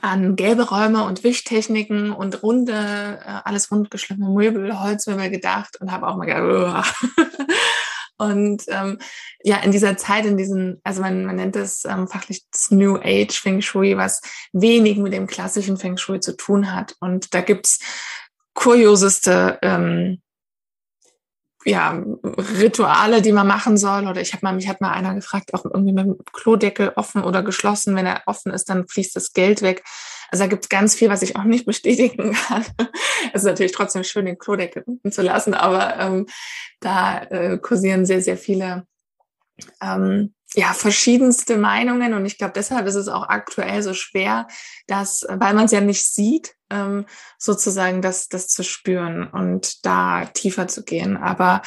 [0.00, 6.08] an gelbe Räume und Wischtechniken und runde, äh, alles rundgeschliffene Möbel, Holzmöbel gedacht und habe
[6.08, 6.94] auch mal gedacht,
[8.16, 8.98] Und ähm,
[9.42, 12.96] ja, in dieser Zeit, in diesen, also man, man nennt es ähm, fachlich das New
[12.96, 14.20] Age Feng Shui, was
[14.52, 16.94] wenig mit dem klassischen Feng Shui zu tun hat.
[17.00, 17.80] Und da gibt's
[18.54, 20.22] kurioseste ähm,
[21.64, 22.02] ja,
[22.60, 24.06] Rituale, die man machen soll.
[24.06, 27.24] Oder ich habe mal, mich hat mal einer gefragt, auch irgendwie mit dem Klodeckel offen
[27.24, 27.96] oder geschlossen.
[27.96, 29.82] Wenn er offen ist, dann fließt das Geld weg.
[30.30, 32.64] Also da gibt es ganz viel, was ich auch nicht bestätigen kann.
[33.32, 36.26] Es ist natürlich trotzdem schön, den Klodeckel unten zu lassen, aber ähm,
[36.80, 38.86] da äh, kursieren sehr, sehr viele
[39.80, 44.46] ähm, ja, verschiedenste Meinungen und ich glaube, deshalb ist es auch aktuell so schwer,
[44.86, 47.06] dass, weil man es ja nicht sieht, ähm,
[47.38, 51.16] sozusagen das, das zu spüren und da tiefer zu gehen.
[51.16, 51.62] Aber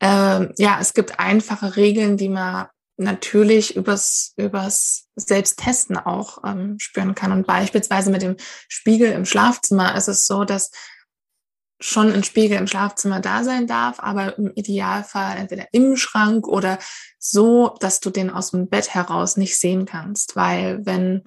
[0.00, 7.14] äh, ja, es gibt einfache Regeln, die man natürlich übers, übers Selbsttesten auch ähm, spüren
[7.14, 7.32] kann.
[7.32, 8.36] Und beispielsweise mit dem
[8.68, 10.70] Spiegel im Schlafzimmer ist es so, dass
[11.84, 16.78] schon ein Spiegel im Schlafzimmer da sein darf, aber im Idealfall entweder im Schrank oder
[17.18, 20.34] so, dass du den aus dem Bett heraus nicht sehen kannst.
[20.34, 21.24] Weil wenn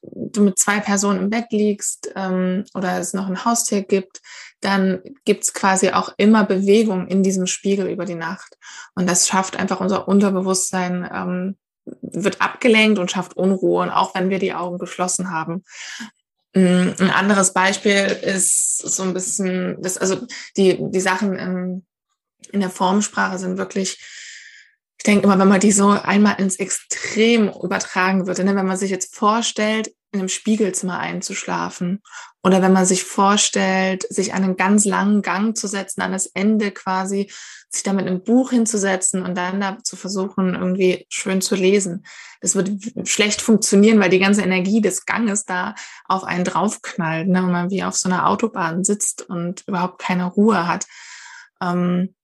[0.00, 4.22] du mit zwei Personen im Bett liegst ähm, oder es noch ein Haustier gibt,
[4.60, 8.56] dann gibt's quasi auch immer Bewegung in diesem Spiegel über die Nacht.
[8.94, 11.58] Und das schafft einfach unser Unterbewusstsein, ähm,
[12.00, 15.64] wird abgelenkt und schafft Unruhe, und auch wenn wir die Augen geschlossen haben.
[16.54, 21.86] Mm, ein anderes Beispiel ist so ein bisschen, das, also die, die Sachen in,
[22.52, 23.98] in der Formsprache sind wirklich
[25.02, 28.76] ich denke immer, wenn man die so einmal ins Extrem übertragen würde, ne, wenn man
[28.76, 32.02] sich jetzt vorstellt, in einem Spiegelzimmer einzuschlafen
[32.44, 36.70] oder wenn man sich vorstellt, sich einen ganz langen Gang zu setzen, an das Ende
[36.70, 37.32] quasi,
[37.72, 42.04] sich damit ein Buch hinzusetzen und dann da zu versuchen, irgendwie schön zu lesen.
[42.40, 42.70] Das wird
[43.08, 47.70] schlecht funktionieren, weil die ganze Energie des Ganges da auf einen draufknallt, ne, wenn man
[47.70, 50.86] wie auf so einer Autobahn sitzt und überhaupt keine Ruhe hat.
[51.62, 52.14] Ähm,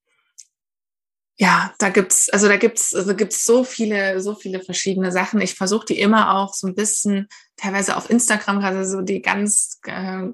[1.39, 5.41] ja, da gibt's, also da gibt's, also gibt's so viele, so viele verschiedene Sachen.
[5.41, 9.81] Ich versuche die immer auch so ein bisschen, teilweise auf Instagram gerade so die ganz,
[9.87, 10.27] äh,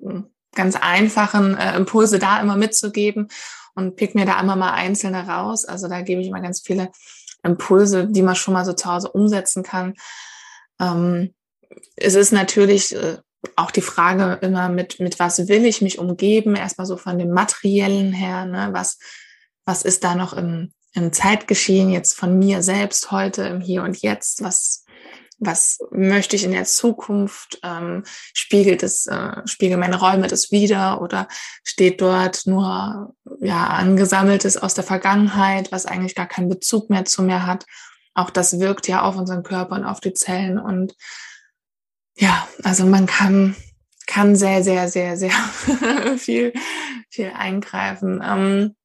[0.57, 3.29] ganz einfachen äh, Impulse da immer mitzugeben
[3.75, 5.65] und pick mir da immer mal einzelne raus.
[5.65, 6.91] Also da gebe ich immer ganz viele
[7.43, 9.95] Impulse, die man schon mal so zu Hause umsetzen kann.
[10.81, 11.35] Ähm,
[11.97, 13.19] es ist natürlich äh,
[13.57, 16.57] auch die Frage immer mit, mit was will ich mich umgeben?
[16.57, 18.69] Erstmal so von dem materiellen her, ne?
[18.73, 18.99] Was,
[19.65, 24.01] was ist da noch im, im Zeitgeschehen jetzt von mir selbst heute, im Hier und
[24.01, 24.84] Jetzt, was,
[25.39, 31.01] was möchte ich in der Zukunft, ähm, spiegelt es, äh, spiegeln meine Räume das wieder
[31.01, 31.29] oder
[31.63, 37.23] steht dort nur, ja, angesammeltes aus der Vergangenheit, was eigentlich gar keinen Bezug mehr zu
[37.23, 37.67] mir hat.
[38.15, 40.95] Auch das wirkt ja auf unseren Körper und auf die Zellen und
[42.17, 43.57] ja, also man kann,
[44.07, 45.33] kann sehr, sehr, sehr, sehr
[46.19, 46.53] viel,
[47.11, 48.23] viel eingreifen.
[48.25, 48.77] Ähm,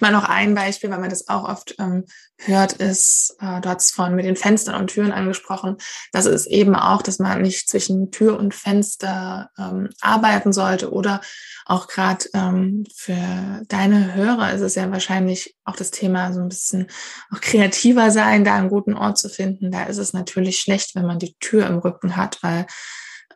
[0.00, 2.04] Mal noch ein Beispiel, weil man das auch oft ähm,
[2.38, 5.76] hört, ist, äh, du hast vorhin mit den Fenstern und Türen angesprochen,
[6.12, 11.20] das ist eben auch, dass man nicht zwischen Tür und Fenster ähm, arbeiten sollte oder
[11.64, 16.48] auch gerade ähm, für deine Hörer ist es ja wahrscheinlich auch das Thema so ein
[16.48, 16.86] bisschen
[17.34, 19.72] auch kreativer sein, da einen guten Ort zu finden.
[19.72, 22.66] Da ist es natürlich schlecht, wenn man die Tür im Rücken hat, weil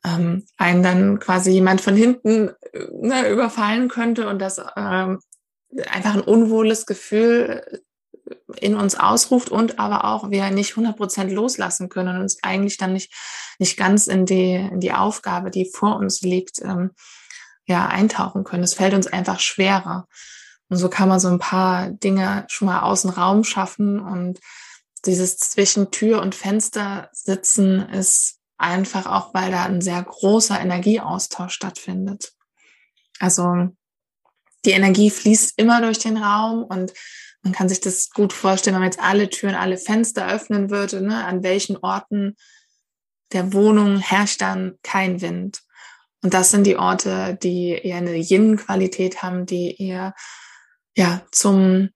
[0.05, 5.19] ähm, einen dann quasi jemand von hinten äh, ne, überfallen könnte und das ähm,
[5.91, 7.83] einfach ein unwohles Gefühl
[8.57, 12.77] in uns ausruft und aber auch wir nicht 100 Prozent loslassen können und uns eigentlich
[12.77, 13.13] dann nicht,
[13.59, 16.91] nicht ganz in die, in die Aufgabe, die vor uns liegt, ähm,
[17.67, 18.65] ja, eintauchen können.
[18.65, 20.07] Es fällt uns einfach schwerer.
[20.69, 24.39] Und so kann man so ein paar Dinge schon mal außen Raum schaffen und
[25.07, 31.55] dieses zwischen Tür und Fenster sitzen ist einfach auch, weil da ein sehr großer Energieaustausch
[31.55, 32.33] stattfindet.
[33.19, 33.71] Also
[34.65, 36.93] die Energie fließt immer durch den Raum und
[37.43, 41.01] man kann sich das gut vorstellen, wenn man jetzt alle Türen, alle Fenster öffnen würde,
[41.01, 42.37] ne, an welchen Orten
[43.33, 45.63] der Wohnung herrscht dann kein Wind.
[46.23, 50.15] Und das sind die Orte, die eher eine Yin-Qualität haben, die eher
[50.95, 51.91] ja zum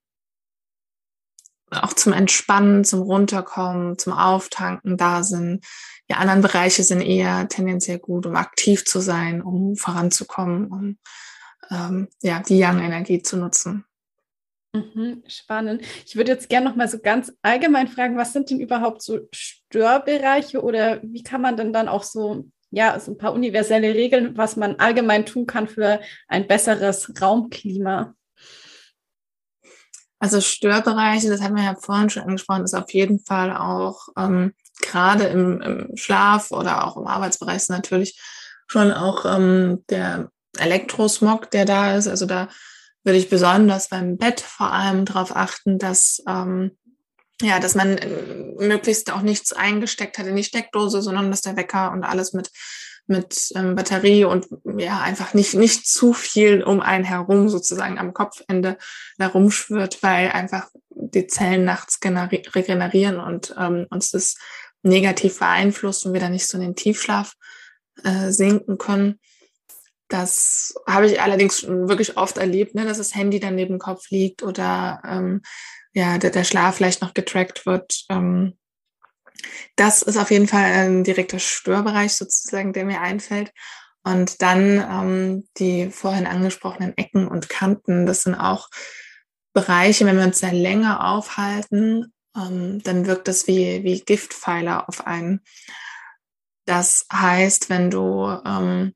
[1.71, 5.65] auch zum Entspannen, zum Runterkommen, zum Auftanken da sind.
[6.09, 10.99] Die anderen Bereiche sind eher tendenziell gut, um aktiv zu sein, um voranzukommen, um
[11.71, 13.85] ähm, ja, die Yang-Energie zu nutzen.
[14.75, 15.83] Mhm, spannend.
[16.05, 19.21] Ich würde jetzt gerne noch mal so ganz allgemein fragen, was sind denn überhaupt so
[19.33, 24.37] Störbereiche oder wie kann man denn dann auch so, ja, so ein paar universelle Regeln,
[24.37, 28.15] was man allgemein tun kann für ein besseres Raumklima?
[30.19, 34.55] Also Störbereiche, das haben wir ja vorhin schon angesprochen, ist auf jeden Fall auch ähm,
[34.81, 38.21] gerade im, im, Schlaf oder auch im Arbeitsbereich natürlich
[38.67, 42.09] schon auch ähm, der Elektrosmog, der da ist.
[42.09, 42.49] Also da
[43.03, 46.73] würde ich besonders beim Bett vor allem darauf achten, dass ähm,
[47.43, 48.09] ja, dass man äh,
[48.59, 52.51] möglichst auch nichts eingesteckt hat in die Steckdose, sondern dass der Wecker und alles mit
[53.07, 54.47] mit ähm, Batterie und
[54.79, 58.79] ja einfach nicht nicht zu viel um einen herum sozusagen am Kopfende
[59.19, 64.37] herumschwirrt, weil einfach die Zellen nachts regenerieren und ähm, uns das
[64.83, 67.35] negativ beeinflusst und wir dann nicht so in den Tiefschlaf
[68.05, 69.21] äh, sinken können.
[70.09, 73.79] Das habe ich allerdings schon wirklich oft erlebt, ne, dass das Handy dann neben dem
[73.79, 75.43] Kopf liegt oder ähm,
[75.93, 78.05] ja, der, der Schlaf vielleicht noch getrackt wird.
[78.11, 78.59] Ähm,
[79.77, 83.53] das ist auf jeden Fall ein direkter Störbereich sozusagen, der mir einfällt.
[84.03, 88.69] Und dann ähm, die vorhin angesprochenen Ecken und Kanten, das sind auch
[89.55, 95.07] Bereiche, wenn wir uns da länger aufhalten, ähm, dann wirkt das wie, wie Giftpfeiler auf
[95.07, 95.41] einen.
[96.67, 98.95] Das heißt, wenn du ähm,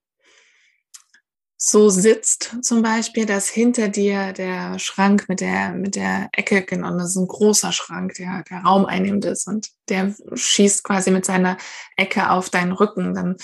[1.60, 6.96] so sitzt, zum Beispiel, dass hinter dir der Schrank mit der, mit der Ecke, genau,
[6.96, 11.24] das ist ein großer Schrank, der, der Raum einnimmt ist und der schießt quasi mit
[11.24, 11.56] seiner
[11.96, 13.36] Ecke auf deinen Rücken, dann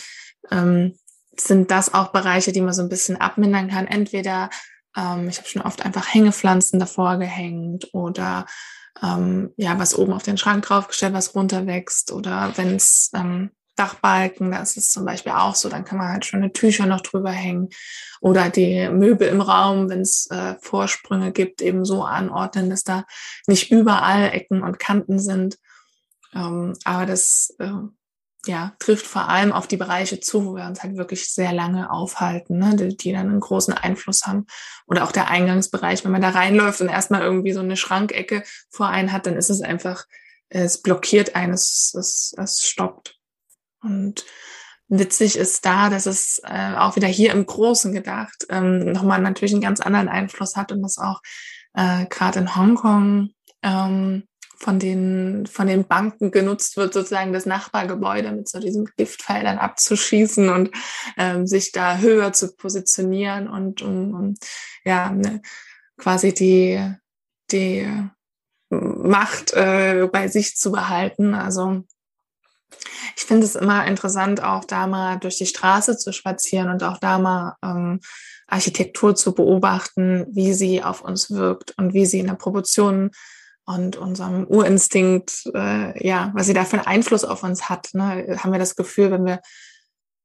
[0.52, 0.96] ähm,
[1.36, 3.88] sind das auch Bereiche, die man so ein bisschen abmindern kann.
[3.88, 4.48] Entweder,
[4.96, 8.46] ähm, ich habe schon oft einfach Hängepflanzen davor gehängt oder
[9.02, 14.50] ähm, ja, was oben auf den Schrank draufgestellt, was runterwächst oder wenn es ähm, Dachbalken,
[14.52, 17.70] das ist zum Beispiel auch so, dann kann man halt schöne Tücher noch drüber hängen
[18.20, 23.04] oder die Möbel im Raum, wenn es äh, Vorsprünge gibt, eben so anordnen, dass da
[23.46, 25.58] nicht überall Ecken und Kanten sind.
[26.34, 27.70] Ähm, aber das äh,
[28.46, 31.90] ja, trifft vor allem auf die Bereiche zu, wo wir uns halt wirklich sehr lange
[31.90, 34.46] aufhalten, ne, die, die dann einen großen Einfluss haben.
[34.86, 38.88] Oder auch der Eingangsbereich, wenn man da reinläuft und erstmal irgendwie so eine Schrankecke vor
[38.88, 40.04] einen hat, dann ist es einfach,
[40.48, 43.18] es blockiert eines, es, es stoppt.
[43.84, 44.24] Und
[44.88, 49.52] witzig ist da, dass es äh, auch wieder hier im Großen gedacht ähm, nochmal natürlich
[49.52, 51.20] einen ganz anderen Einfluss hat und das auch
[51.74, 53.30] äh, gerade in Hongkong
[53.62, 54.24] ähm,
[54.56, 60.48] von den, von den Banken genutzt wird, sozusagen das Nachbargebäude mit so diesen Giftfeldern abzuschießen
[60.48, 60.70] und
[61.18, 64.34] ähm, sich da höher zu positionieren und um, um
[64.84, 65.42] ja, ne,
[65.98, 66.80] quasi die,
[67.50, 67.86] die
[68.70, 71.34] Macht äh, bei sich zu behalten.
[71.34, 71.84] Also
[73.16, 76.98] ich finde es immer interessant, auch da mal durch die Straße zu spazieren und auch
[76.98, 78.00] da mal ähm,
[78.46, 83.10] Architektur zu beobachten, wie sie auf uns wirkt und wie sie in der Proportion
[83.66, 87.90] und unserem Urinstinkt, äh, ja, was sie da für einen Einfluss auf uns hat.
[87.94, 88.36] Ne?
[88.38, 89.40] Haben wir das Gefühl, wenn wir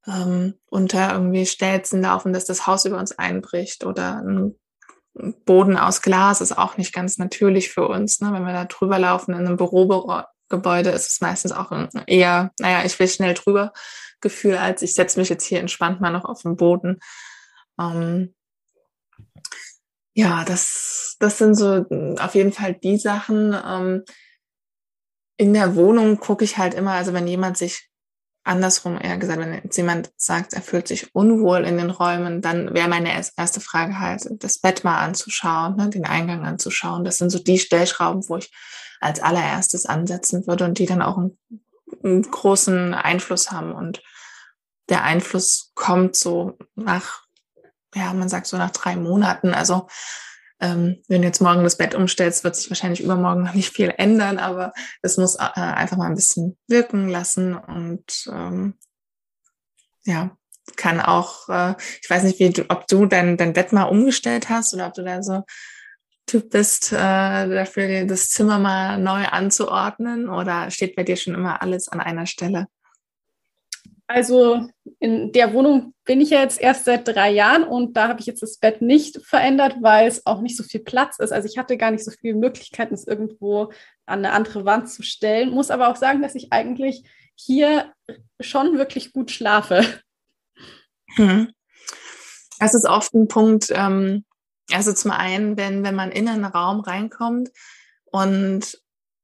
[0.07, 4.55] ähm, unter irgendwie Stelzen laufen, dass das Haus über uns einbricht oder ein
[5.45, 8.21] Boden aus Glas ist auch nicht ganz natürlich für uns.
[8.21, 8.31] Ne?
[8.31, 9.57] Wenn wir da drüber laufen in einem
[10.49, 11.71] Bürogebäude, ist es meistens auch
[12.07, 13.71] eher, naja, ich will schnell drüber
[14.21, 16.99] Gefühl, als ich setze mich jetzt hier entspannt mal noch auf den Boden.
[17.79, 18.35] Ähm,
[20.13, 23.55] ja, das, das sind so hm, auf jeden Fall die Sachen.
[23.65, 24.03] Ähm,
[25.37, 27.89] in der Wohnung gucke ich halt immer, also wenn jemand sich
[28.43, 32.73] andersrum eher gesagt, wenn jetzt jemand sagt, er fühlt sich unwohl in den Räumen, dann
[32.73, 37.05] wäre meine erste Frage halt, das Bett mal anzuschauen, ne, den Eingang anzuschauen.
[37.05, 38.51] Das sind so die Stellschrauben, wo ich
[38.99, 41.37] als allererstes ansetzen würde und die dann auch einen,
[42.03, 43.73] einen großen Einfluss haben.
[43.73, 44.01] Und
[44.89, 47.23] der Einfluss kommt so nach,
[47.95, 49.53] ja, man sagt so nach drei Monaten.
[49.53, 49.87] Also
[50.59, 53.93] ähm, wenn du jetzt morgen das Bett umstellst, wird sich wahrscheinlich übermorgen noch nicht viel
[53.97, 58.73] ändern, aber es muss äh, einfach mal ein bisschen wirken lassen und ähm,
[60.03, 60.35] ja,
[60.75, 64.49] kann auch, äh, ich weiß nicht, wie du, ob du dein, dein Bett mal umgestellt
[64.49, 65.43] hast oder ob du da so
[66.29, 71.63] Typ bist, äh, dafür das Zimmer mal neu anzuordnen oder steht bei dir schon immer
[71.63, 72.67] alles an einer Stelle?
[74.05, 74.67] Also
[74.99, 78.27] in der Wohnung bin ich ja jetzt erst seit drei Jahren und da habe ich
[78.27, 81.31] jetzt das Bett nicht verändert, weil es auch nicht so viel Platz ist.
[81.31, 83.71] Also ich hatte gar nicht so viele Möglichkeiten, es irgendwo
[84.05, 85.49] an eine andere Wand zu stellen.
[85.49, 87.91] Muss aber auch sagen, dass ich eigentlich hier
[88.39, 89.83] schon wirklich gut schlafe.
[91.15, 91.51] Hm.
[92.59, 94.25] Das ist oft ein Punkt, ähm,
[94.71, 97.49] also zum einen, wenn, wenn man in einen Raum reinkommt
[98.05, 98.79] und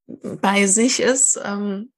[0.07, 1.91] bei sich ist, ähm,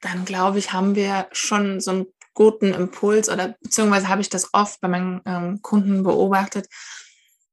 [0.00, 4.54] dann glaube ich, haben wir schon so ein guten Impuls oder beziehungsweise habe ich das
[4.54, 6.68] oft bei meinen ähm, Kunden beobachtet,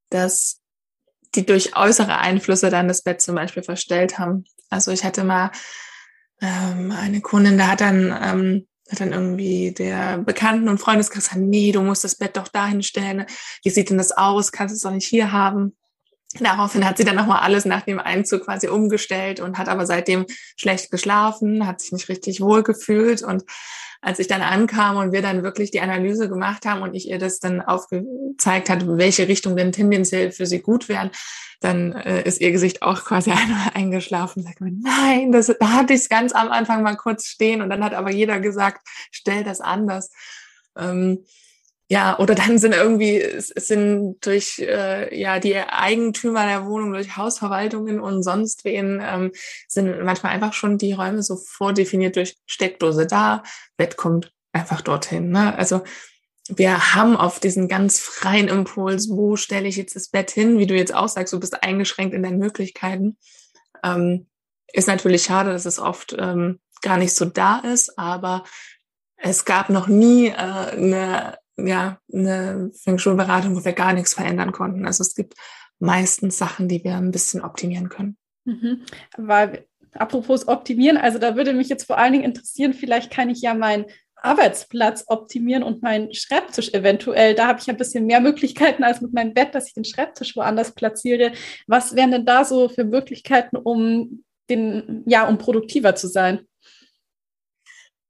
[0.09, 0.61] dass
[1.35, 4.45] die durch äußere Einflüsse dann das Bett zum Beispiel verstellt haben.
[4.69, 5.51] Also ich hatte mal
[6.41, 11.41] ähm, eine Kundin, da hat dann, ähm, hat dann irgendwie der Bekannten- und Freundeskreis gesagt,
[11.41, 13.25] nee, du musst das Bett doch dahin stellen.
[13.63, 14.51] Wie sieht denn das aus?
[14.51, 15.75] Kannst du es doch nicht hier haben?
[16.39, 20.25] Daraufhin hat sie dann nochmal alles nach dem Einzug quasi umgestellt und hat aber seitdem
[20.57, 23.43] schlecht geschlafen, hat sich nicht richtig wohl gefühlt und
[24.01, 27.19] als ich dann ankam und wir dann wirklich die Analyse gemacht haben und ich ihr
[27.19, 31.11] das dann aufgezeigt hat, welche Richtung denn tendenziell für sie gut wären,
[31.59, 34.43] dann äh, ist ihr Gesicht auch quasi einmal eingeschlafen.
[34.43, 37.69] Sagt man, nein, das, da hatte ich es ganz am Anfang mal kurz stehen und
[37.69, 40.11] dann hat aber jeder gesagt, stell das anders.
[40.77, 41.25] Ähm,
[41.89, 47.15] ja, oder dann sind irgendwie, es sind durch äh, ja die Eigentümer der Wohnung, durch
[47.15, 49.31] Hausverwaltungen und sonst wen, ähm,
[49.69, 53.43] sind manchmal einfach schon die Räume so vordefiniert durch Steckdose da,
[53.77, 55.29] Bett kommt einfach dorthin.
[55.29, 55.57] Ne?
[55.57, 55.81] Also
[56.49, 60.67] wir haben auf diesen ganz freien Impuls, wo stelle ich jetzt das Bett hin, wie
[60.67, 63.17] du jetzt auch sagst, du bist eingeschränkt in deinen Möglichkeiten.
[63.83, 64.27] Ähm,
[64.73, 68.43] ist natürlich schade, dass es oft ähm, gar nicht so da ist, aber
[69.15, 74.51] es gab noch nie äh, eine ja, eine Feng Shui-Beratung, wo wir gar nichts verändern
[74.51, 74.85] konnten.
[74.85, 75.35] Also es gibt
[75.79, 78.17] meistens Sachen, die wir ein bisschen optimieren können.
[78.45, 78.83] Mhm.
[79.17, 83.41] Weil, apropos optimieren, also da würde mich jetzt vor allen Dingen interessieren, vielleicht kann ich
[83.41, 87.35] ja meinen Arbeitsplatz optimieren und meinen Schreibtisch eventuell.
[87.35, 90.35] Da habe ich ein bisschen mehr Möglichkeiten als mit meinem Bett, dass ich den Schreibtisch
[90.35, 91.33] woanders platziere.
[91.67, 96.41] Was wären denn da so für Möglichkeiten, um den, ja, um produktiver zu sein?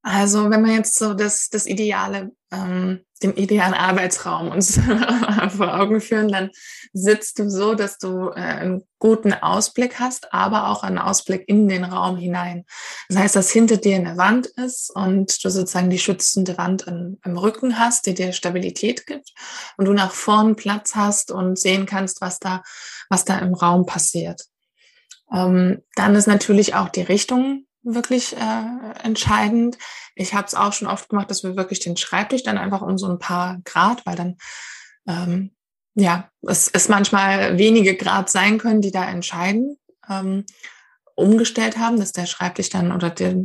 [0.01, 4.79] Also wenn man jetzt so das, das ideale ähm, den idealen Arbeitsraum uns
[5.57, 6.51] vor Augen führen, dann
[6.93, 11.67] sitzt du so, dass du äh, einen guten Ausblick hast, aber auch einen Ausblick in
[11.67, 12.65] den Raum hinein.
[13.09, 17.19] Das heißt, dass hinter dir eine Wand ist und du sozusagen die schützende Wand im,
[17.23, 19.33] im Rücken hast, die dir Stabilität gibt
[19.77, 22.63] und du nach vorn Platz hast und sehen kannst, was da,
[23.09, 24.43] was da im Raum passiert.
[25.33, 29.77] Ähm, dann ist natürlich auch die Richtung wirklich äh, entscheidend.
[30.15, 32.97] Ich habe es auch schon oft gemacht, dass wir wirklich den Schreibtisch dann einfach um
[32.97, 34.37] so ein paar Grad, weil dann
[35.07, 35.51] ähm,
[35.95, 39.77] ja es, es manchmal wenige Grad sein können, die da entscheiden,
[40.09, 40.45] ähm,
[41.15, 43.35] umgestellt haben, dass der Schreibtisch dann oder der,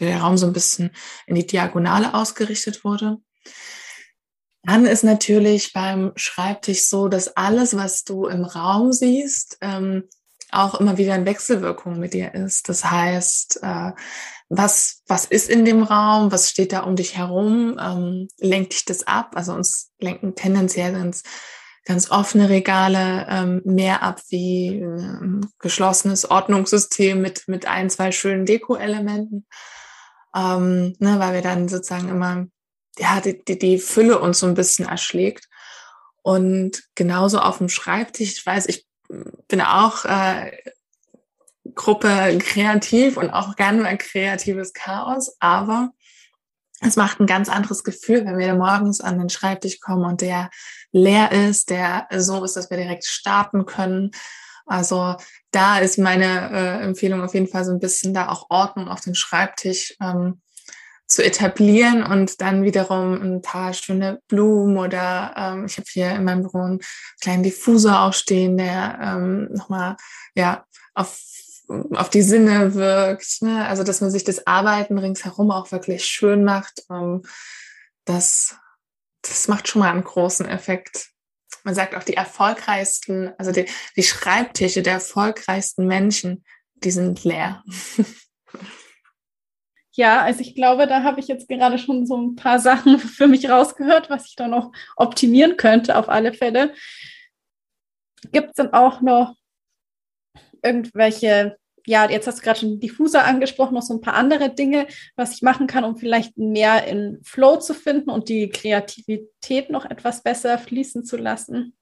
[0.00, 0.90] der Raum so ein bisschen
[1.26, 3.18] in die Diagonale ausgerichtet wurde.
[4.62, 10.04] Dann ist natürlich beim Schreibtisch so, dass alles, was du im Raum siehst, ähm,
[10.52, 12.68] auch immer wieder in Wechselwirkung mit dir ist.
[12.68, 13.92] Das heißt, äh,
[14.48, 18.84] was, was ist in dem Raum, was steht da um dich herum, ähm, lenkt dich
[18.84, 19.32] das ab?
[19.36, 21.22] Also uns lenken tendenziell ganz,
[21.84, 28.44] ganz offene Regale ähm, mehr ab wie ein geschlossenes Ordnungssystem mit, mit ein, zwei schönen
[28.44, 29.46] Deko-Elementen.
[30.34, 32.46] Ähm, ne, weil wir dann sozusagen immer,
[32.98, 35.48] ja, die, die, die Fülle uns so ein bisschen erschlägt.
[36.22, 38.86] Und genauso auf dem Schreibtisch, ich weiß, ich
[39.48, 40.52] bin auch äh,
[41.74, 45.90] Gruppe kreativ und auch gerne mal kreatives Chaos, aber
[46.80, 50.50] es macht ein ganz anderes Gefühl, wenn wir morgens an den Schreibtisch kommen und der
[50.92, 54.12] leer ist, der so ist, dass wir direkt starten können.
[54.64, 55.16] Also
[55.50, 59.00] da ist meine äh, Empfehlung auf jeden Fall so ein bisschen da auch Ordnung auf
[59.00, 60.40] den Schreibtisch ähm,
[61.10, 66.24] zu etablieren und dann wiederum ein paar schöne Blumen oder ähm, ich habe hier in
[66.24, 66.80] meinem Büro einen
[67.20, 69.96] kleinen Diffusor auch stehen, der ähm, nochmal
[70.34, 71.18] ja auf
[71.94, 73.64] auf die Sinne wirkt, ne?
[73.68, 77.22] also dass man sich das Arbeiten ringsherum auch wirklich schön macht, ähm,
[78.04, 78.56] das,
[79.22, 81.10] das macht schon mal einen großen Effekt.
[81.62, 86.44] Man sagt auch die erfolgreichsten, also die, die Schreibtische der erfolgreichsten Menschen,
[86.74, 87.62] die sind leer.
[89.92, 93.26] Ja, also ich glaube, da habe ich jetzt gerade schon so ein paar Sachen für
[93.26, 96.74] mich rausgehört, was ich da noch optimieren könnte, auf alle Fälle.
[98.32, 99.34] Gibt es dann auch noch
[100.62, 104.86] irgendwelche, ja, jetzt hast du gerade schon Diffuser angesprochen, noch so ein paar andere Dinge,
[105.16, 109.86] was ich machen kann, um vielleicht mehr in Flow zu finden und die Kreativität noch
[109.86, 111.74] etwas besser fließen zu lassen?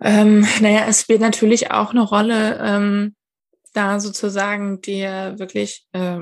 [0.00, 3.14] Ähm, naja, es spielt natürlich auch eine Rolle, ähm,
[3.78, 6.18] da sozusagen dir wirklich äh,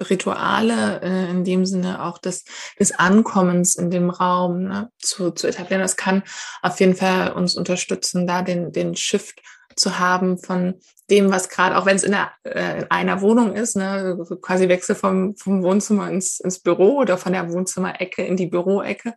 [0.00, 2.44] Rituale äh, in dem Sinne auch des,
[2.78, 5.82] des Ankommens in dem Raum ne, zu, zu etablieren.
[5.82, 6.22] Das kann
[6.62, 9.42] auf jeden Fall uns unterstützen, da den, den Shift
[9.76, 10.74] zu haben von
[11.10, 14.94] dem, was gerade, auch wenn es in, äh, in einer Wohnung ist, ne, quasi Wechsel
[14.94, 19.14] vom, vom Wohnzimmer ins, ins Büro oder von der Wohnzimmerecke in die Büroecke.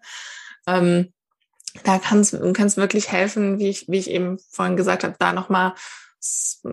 [0.68, 1.14] Ähm,
[1.84, 2.34] da kann es
[2.78, 5.74] wirklich helfen, wie ich, wie ich eben vorhin gesagt habe, da nochmal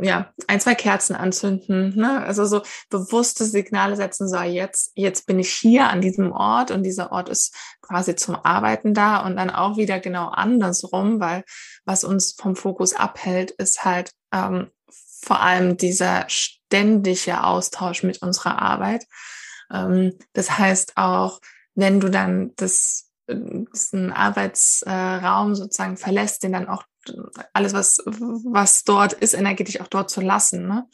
[0.02, 2.24] ja, ein, zwei Kerzen anzünden, ne?
[2.24, 6.82] Also so bewusste Signale setzen, so jetzt, jetzt bin ich hier an diesem Ort und
[6.84, 11.44] dieser Ort ist quasi zum Arbeiten da und dann auch wieder genau andersrum, weil
[11.84, 14.70] was uns vom Fokus abhält, ist halt ähm,
[15.22, 19.06] vor allem dieser ständige Austausch mit unserer Arbeit.
[19.72, 21.40] Ähm, das heißt auch,
[21.74, 26.84] wenn du dann das diesen Arbeitsraum sozusagen verlässt, den dann auch
[27.52, 30.66] alles, was, was dort ist, energetisch auch dort zu lassen.
[30.66, 30.86] Ne?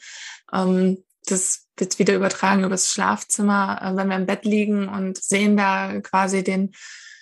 [0.53, 5.57] Ähm, das wird wieder übertragen übers Schlafzimmer, äh, wenn wir im Bett liegen und sehen
[5.57, 6.73] da quasi den,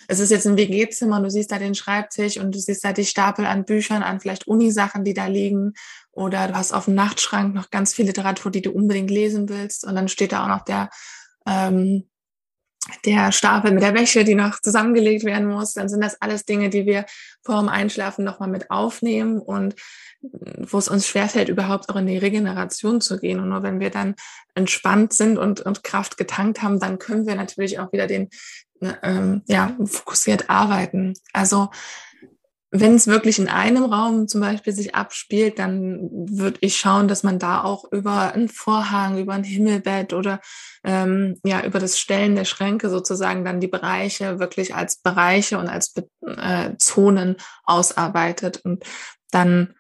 [0.08, 2.94] es ist jetzt ein WG-Zimmer und du siehst da den Schreibtisch und du siehst da
[2.94, 5.74] die Stapel an Büchern, an vielleicht Unisachen, die da liegen.
[6.12, 9.84] Oder du hast auf dem Nachtschrank noch ganz viel Literatur, die du unbedingt lesen willst.
[9.84, 10.90] Und dann steht da auch noch der
[11.48, 12.08] ähm,
[13.06, 16.70] der Stapel mit der Wäsche, die noch zusammengelegt werden muss, dann sind das alles Dinge,
[16.70, 17.06] die wir
[17.44, 19.76] vor dem Einschlafen nochmal mit aufnehmen und
[20.22, 23.40] wo es uns schwerfällt, überhaupt auch in die Regeneration zu gehen.
[23.40, 24.16] Und nur wenn wir dann
[24.56, 28.30] entspannt sind und, und Kraft getankt haben, dann können wir natürlich auch wieder den,
[28.80, 31.14] ne, ähm, ja, fokussiert arbeiten.
[31.34, 31.70] Also
[32.80, 37.24] wenn es wirklich in einem Raum zum Beispiel sich abspielt, dann würde ich schauen, dass
[37.24, 40.42] man da auch über einen Vorhang, über ein Himmelbett oder
[40.84, 45.68] ähm, ja über das Stellen der Schränke sozusagen dann die Bereiche wirklich als Bereiche und
[45.68, 48.84] als äh, Zonen ausarbeitet und
[49.32, 49.76] dann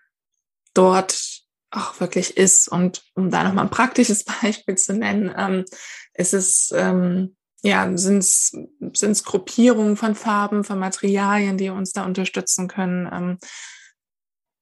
[0.74, 2.68] dort auch wirklich ist.
[2.68, 5.66] Und um da nochmal ein praktisches Beispiel zu nennen, ähm,
[6.14, 7.36] ist es ähm,
[7.66, 13.09] ja, sind es Gruppierungen von Farben, von Materialien, die uns da unterstützen können.
[13.11, 13.38] Ähm,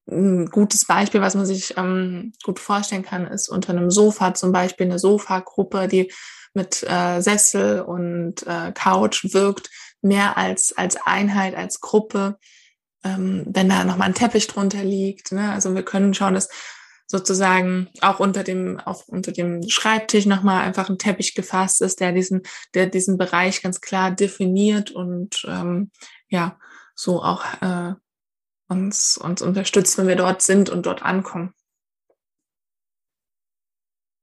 [0.09, 4.53] ein gutes Beispiel, was man sich ähm, gut vorstellen kann, ist unter einem Sofa zum
[4.53, 6.13] Beispiel eine Sofagruppe, die
[6.53, 9.69] mit äh, Sessel und äh, Couch wirkt
[10.01, 12.37] mehr als, als Einheit, als Gruppe,
[13.03, 15.33] ähm, wenn da nochmal ein Teppich drunter liegt.
[15.33, 15.51] Ne?
[15.51, 16.47] Also wir können schauen, dass
[17.13, 22.11] sozusagen auch unter dem, auch unter dem Schreibtisch nochmal einfach ein Teppich gefasst ist, der
[22.11, 22.41] diesen,
[22.73, 25.91] der diesen Bereich ganz klar definiert und ähm,
[26.27, 26.57] ja,
[26.95, 27.93] so auch äh,
[28.67, 31.53] uns, uns unterstützt, wenn wir dort sind und dort ankommen.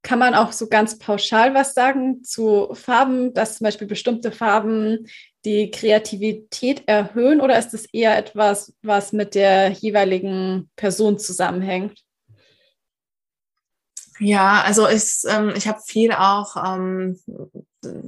[0.02, 5.06] Kann man auch so ganz pauschal was sagen zu Farben, dass zum Beispiel bestimmte Farben
[5.44, 12.02] die Kreativität erhöhen oder ist es eher etwas, was mit der jeweiligen Person zusammenhängt?
[14.20, 17.18] Ja, also ich, ähm, ich habe viel auch ähm,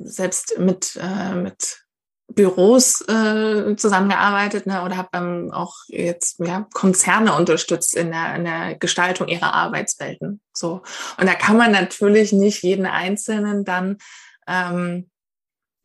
[0.04, 1.82] selbst mit, äh, mit
[2.28, 8.44] Büros äh, zusammengearbeitet ne, oder habe ähm, auch jetzt ja, Konzerne unterstützt in der, in
[8.44, 10.40] der Gestaltung ihrer Arbeitswelten.
[10.52, 10.82] So.
[11.18, 13.98] Und da kann man natürlich nicht jeden Einzelnen dann
[14.46, 15.10] ähm,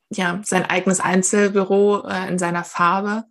[0.09, 3.23] ja, sein eigenes Einzelbüro äh, in seiner Farbe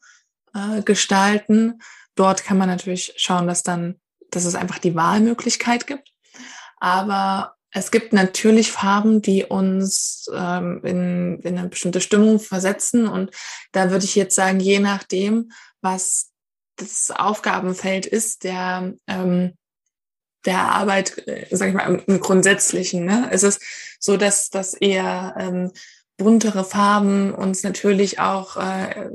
[0.55, 1.81] äh, gestalten.
[2.15, 6.16] Dort kann man natürlich schauen, dass dann, dass es einfach die Wahlmöglichkeit gibt.
[6.77, 13.07] Aber es gibt natürlich Farben, die uns ähm, in, in eine bestimmte Stimmung versetzen.
[13.07, 13.31] Und
[13.73, 15.51] da würde ich jetzt sagen, je nachdem,
[15.83, 16.31] was
[16.77, 19.55] das Aufgabenfeld ist, der, ähm,
[20.47, 23.05] der Arbeit, äh, sag ich mal, im, Grundsätzlichen.
[23.05, 23.29] Ne?
[23.31, 23.63] Es ist
[23.99, 25.73] so, dass, dass eher ähm,
[26.17, 29.11] buntere Farben uns natürlich auch äh,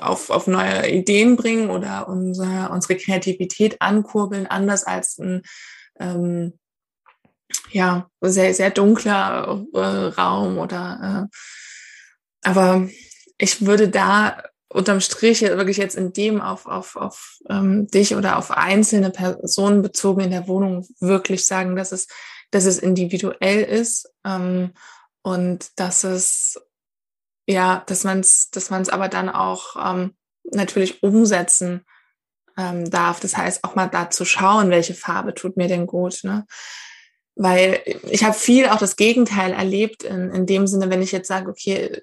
[0.00, 5.42] auf, auf neue Ideen bringen oder unsere, unsere Kreativität ankurbeln, anders als ein
[5.98, 6.52] ähm,
[7.70, 11.36] ja, sehr, sehr dunkler äh, Raum oder äh,
[12.42, 12.88] aber
[13.38, 18.36] ich würde da unterm Strich wirklich jetzt in dem auf, auf, auf ähm, dich oder
[18.36, 22.06] auf einzelne Personen bezogen in der Wohnung wirklich sagen, dass es,
[22.50, 24.72] dass es individuell ist ähm,
[25.22, 26.60] und dass es
[27.48, 30.14] ja, dass man es, dass man es aber dann auch ähm,
[30.52, 31.86] natürlich umsetzen
[32.58, 33.20] ähm, darf.
[33.20, 36.20] Das heißt, auch mal da zu schauen, welche Farbe tut mir denn gut.
[36.24, 36.44] Ne?
[37.40, 37.80] Weil
[38.10, 41.48] ich habe viel auch das Gegenteil erlebt, in, in dem Sinne, wenn ich jetzt sage,
[41.48, 42.02] okay,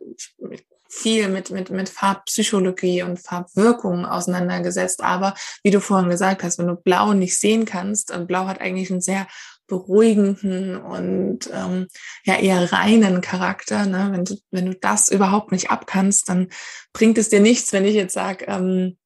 [0.87, 5.03] viel mit, mit, mit Farbpsychologie und Farbwirkung auseinandergesetzt.
[5.03, 8.61] Aber wie du vorhin gesagt hast, wenn du Blau nicht sehen kannst, und Blau hat
[8.61, 9.27] eigentlich einen sehr
[9.67, 11.87] beruhigenden und ähm,
[12.23, 13.85] ja eher reinen Charakter.
[13.85, 14.09] Ne?
[14.11, 16.49] Wenn, du, wenn du das überhaupt nicht abkannst, dann
[16.93, 18.97] bringt es dir nichts, wenn ich jetzt sage, ähm,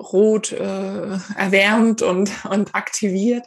[0.00, 3.46] rot äh, erwärmt und, und aktiviert.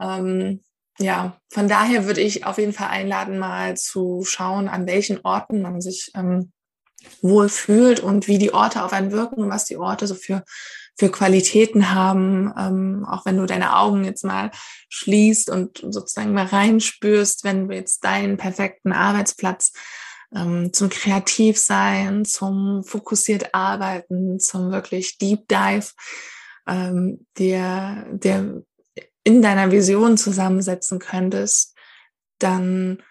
[0.00, 0.62] Ähm,
[0.98, 5.62] ja, von daher würde ich auf jeden Fall einladen, mal zu schauen, an welchen Orten
[5.62, 6.52] man sich ähm,
[7.20, 10.44] wohl fühlt und wie die Orte auf einen wirken und was die Orte so für,
[10.96, 12.52] für Qualitäten haben.
[12.58, 14.50] Ähm, auch wenn du deine Augen jetzt mal
[14.88, 19.72] schließt und sozusagen mal reinspürst, wenn du jetzt deinen perfekten Arbeitsplatz
[20.34, 25.90] ähm, zum Kreativsein, zum fokussiert Arbeiten, zum wirklich Deep Dive,
[26.66, 28.62] ähm, der, der
[29.26, 31.76] in deiner Vision zusammensetzen könntest,
[32.38, 33.02] dann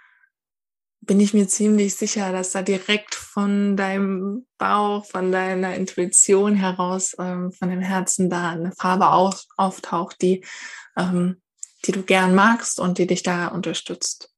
[1.02, 7.18] bin ich mir ziemlich sicher, dass da direkt von deinem Bauch, von deiner Intuition heraus,
[7.20, 10.46] ähm, von dem Herzen da eine Farbe auf, auftaucht, die,
[10.98, 11.42] ähm,
[11.86, 14.34] die du gern magst und die dich da unterstützt.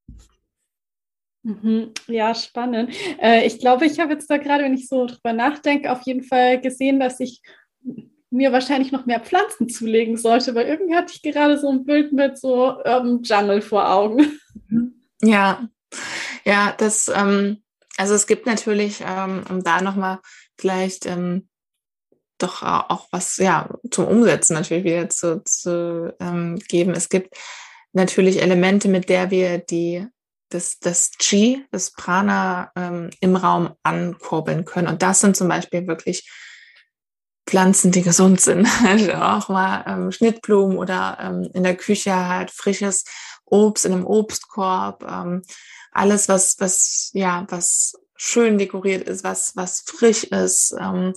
[1.44, 1.92] Mhm.
[2.08, 2.92] Ja, spannend.
[3.22, 6.24] Äh, ich glaube, ich habe jetzt da gerade, wenn ich so drüber nachdenke, auf jeden
[6.24, 7.44] Fall gesehen, dass ich
[8.38, 12.14] mir wahrscheinlich noch mehr Pflanzen zulegen sollte, weil irgendwie hatte ich gerade so ein Bild
[12.14, 14.40] mit so ähm, Jungle vor Augen.
[15.22, 15.68] Ja,
[16.46, 17.64] ja, das, ähm,
[17.98, 20.20] also es gibt natürlich, ähm, um da nochmal
[20.58, 21.50] vielleicht ähm,
[22.38, 26.92] doch auch was ja zum Umsetzen natürlich wieder zu, zu ähm, geben.
[26.92, 27.36] Es gibt
[27.94, 30.06] natürlich Elemente, mit der wir die
[30.50, 34.88] das, das Chi, das Prana ähm, im Raum ankurbeln können.
[34.88, 36.30] Und das sind zum Beispiel wirklich
[37.48, 38.68] Pflanzen, die gesund sind.
[38.86, 43.06] Also auch mal ähm, Schnittblumen oder ähm, in der Küche halt frisches
[43.46, 45.04] Obst in einem Obstkorb.
[45.10, 45.42] Ähm,
[45.92, 50.76] alles, was, was, ja, was schön dekoriert ist, was, was frisch ist.
[50.80, 51.14] Ähm,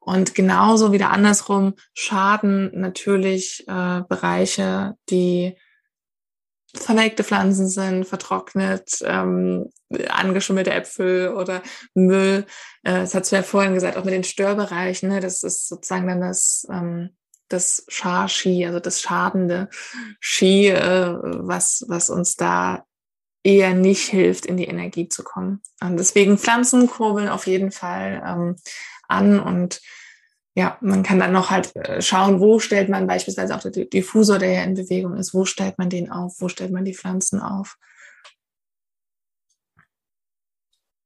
[0.00, 5.56] und genauso wieder andersrum schaden natürlich äh, Bereiche, die
[6.74, 9.70] verwelkte Pflanzen sind, vertrocknet, ähm,
[10.08, 11.62] angeschimmelte Äpfel oder
[11.94, 12.46] Müll.
[12.82, 15.08] Äh, das hat du ja vorhin gesagt, auch mit den Störbereichen.
[15.08, 15.20] Ne?
[15.20, 17.10] Das ist sozusagen dann das, ähm,
[17.48, 19.68] das Schar-Ski, also das schadende
[20.20, 22.84] Ski, äh, was, was uns da
[23.44, 25.62] eher nicht hilft, in die Energie zu kommen.
[25.80, 28.56] Und deswegen Pflanzen kurbeln auf jeden Fall ähm,
[29.08, 29.80] an und
[30.54, 34.38] ja, man kann dann noch halt äh, schauen, wo stellt man beispielsweise auch den Diffusor,
[34.38, 37.40] der ja in Bewegung ist, wo stellt man den auf, wo stellt man die Pflanzen
[37.40, 37.78] auf.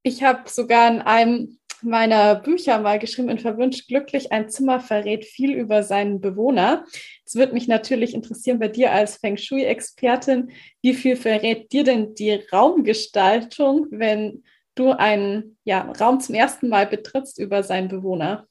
[0.02, 5.24] Ich habe sogar in einem meiner Bücher mal geschrieben, in Verwünscht glücklich, ein Zimmer verrät
[5.24, 6.84] viel über seinen Bewohner.
[7.24, 10.50] Es würde mich natürlich interessieren bei dir als Feng Shui-Expertin,
[10.82, 14.42] wie viel verrät dir denn die Raumgestaltung, wenn
[14.74, 18.46] du einen ja, Raum zum ersten Mal betrittst über seinen Bewohner?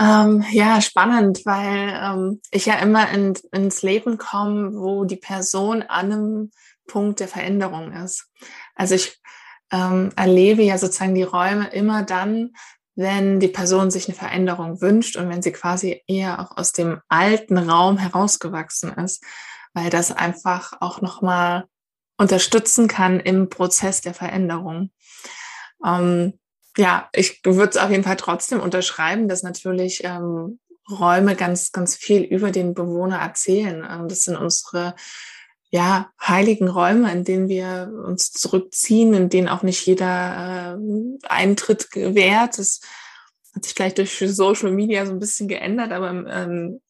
[0.00, 5.82] Ähm, ja, spannend, weil ähm, ich ja immer in, ins Leben komme, wo die Person
[5.82, 6.50] an einem
[6.86, 8.28] Punkt der Veränderung ist.
[8.76, 9.20] Also ich
[9.72, 12.52] ähm, erlebe ja sozusagen die Räume immer dann,
[12.94, 17.00] wenn die Person sich eine Veränderung wünscht und wenn sie quasi eher auch aus dem
[17.08, 19.22] alten Raum herausgewachsen ist,
[19.72, 21.66] weil das einfach auch nochmal
[22.16, 24.90] unterstützen kann im Prozess der Veränderung.
[25.84, 26.38] Ähm,
[26.78, 31.96] ja, ich würde es auf jeden Fall trotzdem unterschreiben, dass natürlich ähm, Räume ganz, ganz
[31.96, 33.86] viel über den Bewohner erzählen.
[33.90, 34.94] Ähm, das sind unsere
[35.70, 41.90] ja, heiligen Räume, in denen wir uns zurückziehen, in denen auch nicht jeder äh, Eintritt
[41.90, 42.58] gewährt.
[42.58, 42.80] Das
[43.54, 46.80] hat sich vielleicht durch Social Media so ein bisschen geändert, aber im, ähm,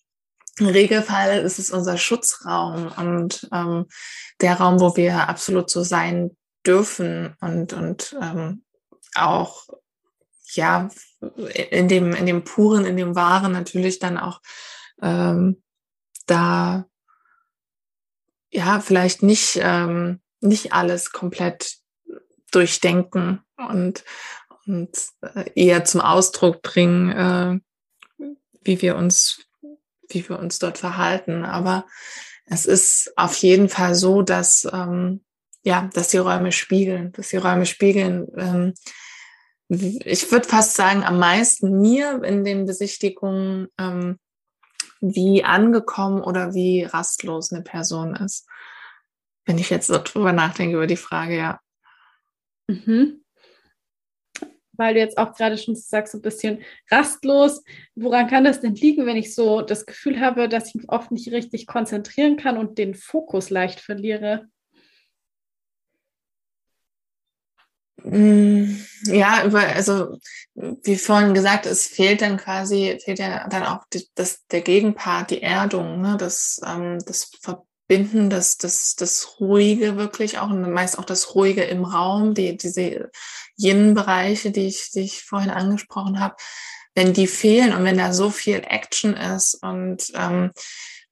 [0.60, 3.86] Regelfall ist es unser Schutzraum und ähm,
[4.40, 6.36] der Raum, wo wir absolut so sein
[6.66, 8.64] dürfen und, und ähm,
[9.18, 9.66] auch
[10.54, 10.88] ja
[11.70, 14.40] in dem in dem puren in dem wahren natürlich dann auch
[15.02, 15.62] ähm,
[16.26, 16.86] da
[18.50, 21.78] ja vielleicht nicht ähm, nicht alles komplett
[22.50, 24.04] durchdenken und
[24.66, 24.90] und
[25.22, 27.60] äh, eher zum Ausdruck bringen äh,
[28.62, 29.44] wie wir uns
[30.10, 31.44] wie wir uns dort verhalten.
[31.44, 31.86] Aber
[32.46, 35.24] es ist auf jeden Fall so dass ähm,
[35.62, 38.74] ja dass die Räume spiegeln dass die Räume spiegeln ähm,
[39.68, 44.18] ich würde fast sagen, am meisten mir in den Besichtigungen, ähm,
[45.00, 48.48] wie angekommen oder wie rastlos eine Person ist.
[49.44, 51.60] Wenn ich jetzt so drüber nachdenke über die Frage, ja.
[52.66, 53.24] Mhm.
[54.72, 57.62] Weil du jetzt auch gerade schon sagst, so ein bisschen rastlos.
[57.94, 61.10] Woran kann das denn liegen, wenn ich so das Gefühl habe, dass ich mich oft
[61.10, 64.48] nicht richtig konzentrieren kann und den Fokus leicht verliere?
[68.04, 70.18] Ja, über, also
[70.54, 75.30] wie vorhin gesagt, es fehlt dann quasi, fehlt ja dann auch die, das, der Gegenpart,
[75.30, 76.16] die Erdung, ne?
[76.18, 81.64] das, ähm, das Verbinden, das, das, das Ruhige wirklich auch und meist auch das Ruhige
[81.64, 83.10] im Raum, die, diese
[83.56, 86.36] jenen Bereiche, die ich, die ich vorhin angesprochen habe,
[86.94, 90.50] wenn die fehlen und wenn da so viel Action ist und ähm,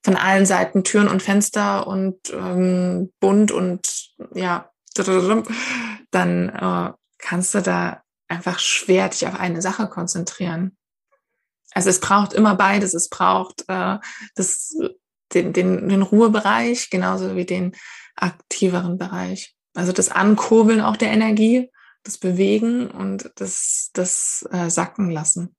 [0.04, 4.70] von allen Seiten Türen und Fenster und ähm, bunt und ja,
[5.04, 10.76] dann äh, kannst du da einfach schwer dich auf eine Sache konzentrieren.
[11.72, 12.94] Also es braucht immer beides.
[12.94, 13.98] Es braucht äh,
[14.34, 14.76] das,
[15.34, 17.72] den, den, den Ruhebereich genauso wie den
[18.14, 19.54] aktiveren Bereich.
[19.74, 21.70] Also das Ankurbeln auch der Energie,
[22.02, 25.54] das Bewegen und das, das äh, Sacken lassen.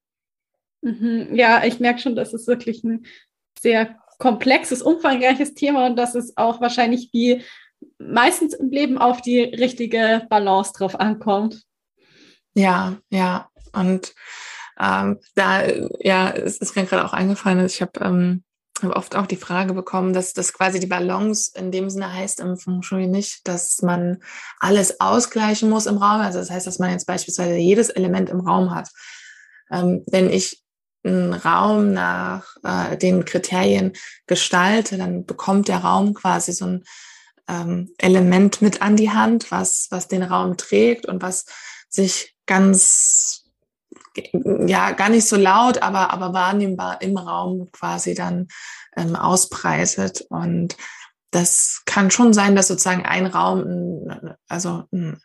[0.81, 3.05] Ja, ich merke schon, das ist wirklich ein
[3.59, 7.43] sehr komplexes, umfangreiches Thema und das ist auch wahrscheinlich wie
[7.99, 11.63] meistens im Leben auf die richtige Balance drauf ankommt.
[12.53, 13.49] Ja, ja.
[13.73, 14.13] Und
[14.79, 15.67] ähm, da,
[15.99, 18.43] ja, es ist mir gerade auch eingefallen, ich habe ähm,
[18.81, 22.39] hab oft auch die Frage bekommen, dass das quasi die Balance in dem Sinne heißt
[22.39, 24.19] im Feng Shui nicht, dass man
[24.59, 26.21] alles ausgleichen muss im Raum.
[26.21, 28.89] Also das heißt, dass man jetzt beispielsweise jedes Element im Raum hat.
[29.71, 30.63] Ähm, wenn ich
[31.03, 33.93] einen Raum nach äh, den Kriterien
[34.27, 36.83] gestalte, dann bekommt der Raum quasi so ein
[37.47, 41.45] ähm, Element mit an die Hand, was, was den Raum trägt und was
[41.89, 43.45] sich ganz,
[44.33, 48.47] ja, gar nicht so laut, aber, aber wahrnehmbar im Raum quasi dann
[48.95, 50.25] ähm, ausbreitet.
[50.29, 50.75] Und
[51.31, 55.21] das kann schon sein, dass sozusagen ein Raum, also einen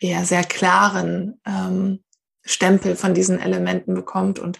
[0.00, 2.04] eher sehr klaren ähm,
[2.44, 4.58] Stempel von diesen Elementen bekommt und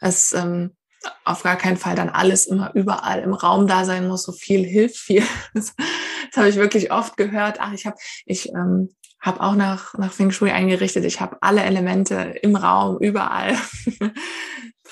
[0.00, 0.76] es ähm,
[1.24, 4.24] auf gar keinen Fall dann alles immer überall im Raum da sein muss.
[4.24, 5.22] So viel hilft viel.
[5.54, 7.58] Das, das habe ich wirklich oft gehört.
[7.60, 7.96] Ach, ich habe
[8.26, 8.90] ich ähm,
[9.20, 11.04] habe auch nach nach Feng Shui eingerichtet.
[11.04, 13.56] Ich habe alle Elemente im Raum überall.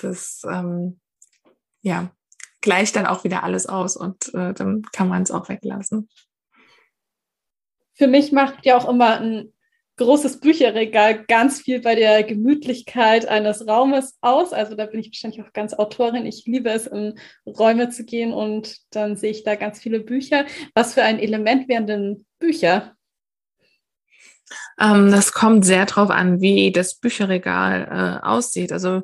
[0.03, 1.01] Das ähm,
[1.81, 2.11] ja
[2.61, 6.09] gleicht dann auch wieder alles aus und äh, dann kann man es auch weglassen.
[7.95, 9.53] Für mich macht ja auch immer ein
[9.97, 14.53] großes Bücherregal ganz viel bei der Gemütlichkeit eines Raumes aus.
[14.53, 16.27] Also da bin ich wahrscheinlich auch ganz Autorin.
[16.27, 20.47] Ich liebe es, in Räume zu gehen und dann sehe ich da ganz viele Bücher.
[20.75, 22.96] Was für ein Element wären denn Bücher?
[24.79, 28.73] Ähm, das kommt sehr drauf an, wie das Bücherregal äh, aussieht.
[28.73, 29.03] Also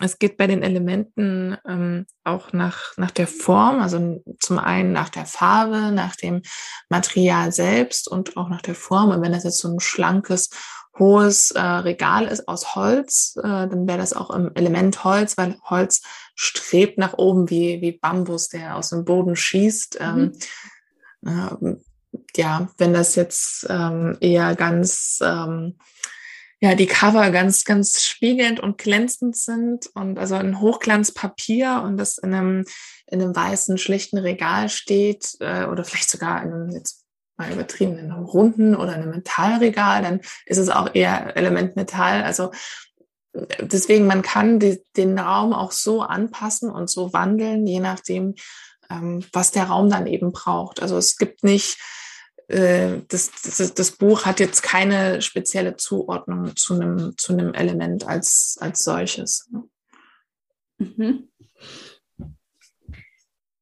[0.00, 5.08] es geht bei den Elementen ähm, auch nach, nach der Form, also zum einen nach
[5.08, 6.42] der Farbe, nach dem
[6.88, 9.10] Material selbst und auch nach der Form.
[9.10, 10.50] Und wenn das jetzt so ein schlankes,
[10.98, 15.56] hohes äh, Regal ist aus Holz, äh, dann wäre das auch im Element Holz, weil
[15.64, 16.02] Holz
[16.34, 19.98] strebt nach oben wie, wie Bambus, der aus dem Boden schießt.
[20.00, 20.32] Ähm,
[21.20, 21.80] mhm
[22.36, 25.78] ja, wenn das jetzt ähm, eher ganz, ähm,
[26.60, 32.18] ja, die Cover ganz, ganz spiegelnd und glänzend sind und also ein Hochglanzpapier und das
[32.18, 32.64] in einem,
[33.06, 37.04] in einem weißen, schlichten Regal steht äh, oder vielleicht sogar in einem, jetzt
[37.38, 42.22] mal übertrieben, in einem runden oder einem Metallregal, dann ist es auch eher Element Metall.
[42.22, 42.50] Also
[43.60, 48.34] deswegen, man kann die, den Raum auch so anpassen und so wandeln, je nachdem,
[48.90, 50.82] ähm, was der Raum dann eben braucht.
[50.82, 51.99] Also es gibt nicht äh,
[52.50, 58.58] das, das, das Buch hat jetzt keine spezielle Zuordnung zu einem, zu einem Element als,
[58.60, 59.48] als solches.
[60.78, 61.28] Mhm.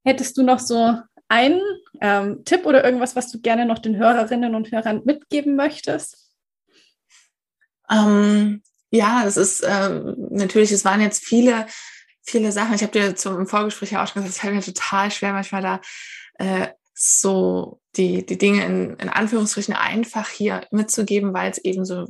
[0.05, 1.61] Hättest du noch so einen
[2.01, 6.33] ähm, Tipp oder irgendwas, was du gerne noch den Hörerinnen und Hörern mitgeben möchtest?
[7.91, 11.67] Ähm, ja, es ist ähm, natürlich, es waren jetzt viele,
[12.23, 12.75] viele Sachen.
[12.75, 15.35] Ich habe dir zum, im Vorgespräch ja auch schon gesagt, es fällt mir total schwer,
[15.35, 15.81] manchmal da
[16.39, 22.07] äh, so die, die Dinge in, in Anführungsstrichen einfach hier mitzugeben, weil es eben so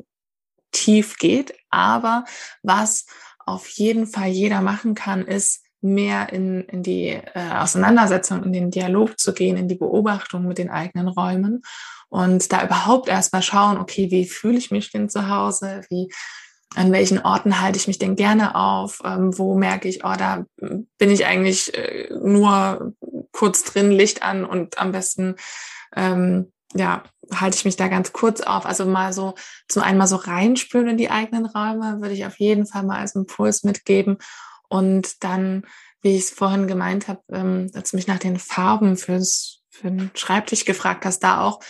[0.70, 1.55] tief geht.
[1.70, 2.24] Aber
[2.62, 3.07] was
[3.47, 8.70] auf jeden Fall jeder machen kann, ist mehr in, in die äh, Auseinandersetzung, in den
[8.70, 11.62] Dialog zu gehen, in die Beobachtung mit den eigenen Räumen
[12.09, 15.82] und da überhaupt erstmal schauen, okay, wie fühle ich mich denn zu Hause?
[15.91, 16.11] Wie,
[16.74, 19.01] an welchen Orten halte ich mich denn gerne auf?
[19.05, 22.95] Ähm, wo merke ich, oh, da bin ich eigentlich äh, nur
[23.32, 25.36] kurz drin, Licht an und am besten
[25.95, 27.03] ähm, ja,
[27.34, 28.66] halte ich mich da ganz kurz auf.
[28.66, 29.34] Also mal so
[29.68, 32.99] zum einen mal so reinspülen in die eigenen Räume, würde ich auf jeden Fall mal
[32.99, 34.18] als Impuls mitgeben.
[34.68, 35.66] Und dann,
[36.03, 39.91] wie ich es vorhin gemeint habe, ähm, als du mich nach den Farben fürs, für
[39.91, 41.61] den Schreibtisch gefragt hast, da auch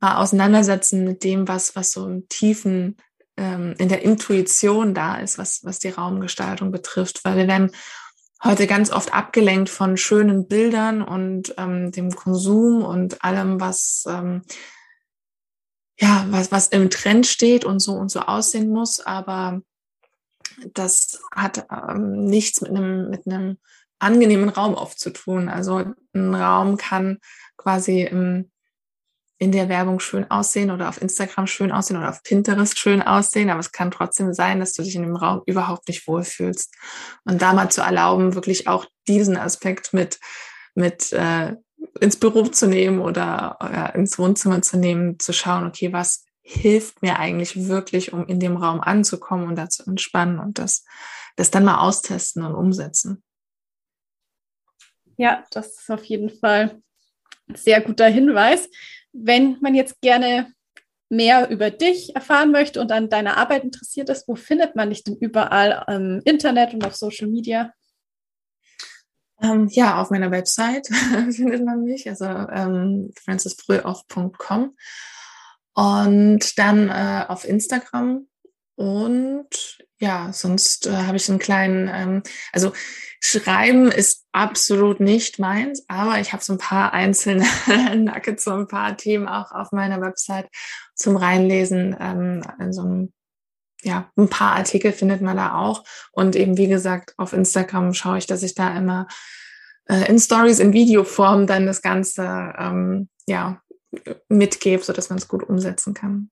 [0.00, 2.96] mal auseinandersetzen mit dem, was, was so im tiefen,
[3.36, 7.24] ähm, in der Intuition da ist, was, was die Raumgestaltung betrifft.
[7.24, 7.72] Weil wir werden
[8.42, 14.42] heute ganz oft abgelenkt von schönen Bildern und ähm, dem Konsum und allem, was ähm,
[16.00, 19.62] ja, was, was im Trend steht und so und so aussehen muss, aber
[20.72, 23.58] das hat ähm, nichts mit einem, mit einem
[23.98, 25.48] angenehmen Raum oft zu tun.
[25.48, 27.18] Also ein Raum kann
[27.56, 28.50] quasi im
[29.38, 33.50] in der Werbung schön aussehen oder auf Instagram schön aussehen oder auf Pinterest schön aussehen,
[33.50, 36.74] aber es kann trotzdem sein, dass du dich in dem Raum überhaupt nicht wohlfühlst.
[37.24, 40.18] Und da mal zu erlauben, wirklich auch diesen Aspekt mit,
[40.74, 41.54] mit äh,
[42.00, 47.02] ins Büro zu nehmen oder äh, ins Wohnzimmer zu nehmen, zu schauen, okay, was hilft
[47.02, 50.84] mir eigentlich wirklich, um in dem Raum anzukommen und da zu entspannen und das,
[51.36, 53.22] das dann mal austesten und umsetzen.
[55.16, 56.80] Ja, das ist auf jeden Fall
[57.48, 58.68] ein sehr guter Hinweis.
[59.20, 60.52] Wenn man jetzt gerne
[61.10, 65.04] mehr über dich erfahren möchte und an deiner Arbeit interessiert ist, wo findet man dich
[65.04, 67.72] denn überall im Internet und auf Social Media?
[69.40, 70.86] Ähm, ja, auf meiner Website
[71.30, 74.76] findet man mich, also ähm, francisfrühoff.com
[75.74, 78.26] und dann äh, auf Instagram
[78.74, 82.22] und ja, sonst äh, habe ich einen kleinen, ähm,
[82.52, 82.72] also
[83.20, 87.44] Schreiben ist absolut nicht meins, aber ich habe so ein paar einzelne
[87.96, 90.48] Nuggets, so ein paar Themen auch auf meiner Website
[90.94, 91.96] zum Reinlesen.
[91.98, 93.12] Ähm, in so einem,
[93.82, 95.84] ja, ein paar Artikel findet man da auch.
[96.12, 99.08] Und eben, wie gesagt, auf Instagram schaue ich, dass ich da immer
[99.88, 103.60] äh, in Stories, in Videoform dann das Ganze ähm, ja,
[104.28, 106.30] mitgebe, sodass man es gut umsetzen kann.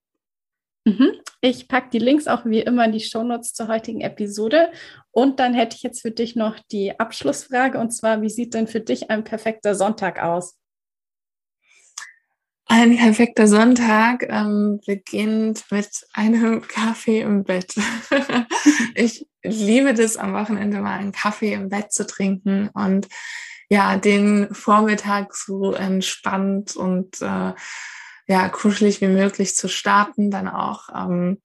[0.87, 1.15] Mhm.
[1.41, 4.71] Ich packe die Links auch wie immer in die Shownotes zur heutigen Episode.
[5.11, 8.69] Und dann hätte ich jetzt für dich noch die Abschlussfrage und zwar, wie sieht denn
[8.69, 10.57] für dich ein perfekter Sonntag aus?
[12.67, 17.75] Ein perfekter Sonntag ähm, beginnt mit einem Kaffee im Bett.
[18.95, 23.09] ich liebe das am Wochenende mal einen Kaffee im Bett zu trinken und
[23.69, 27.55] ja, den Vormittag so entspannt und äh,
[28.27, 31.41] ja, kuschelig wie möglich zu starten, dann auch ähm,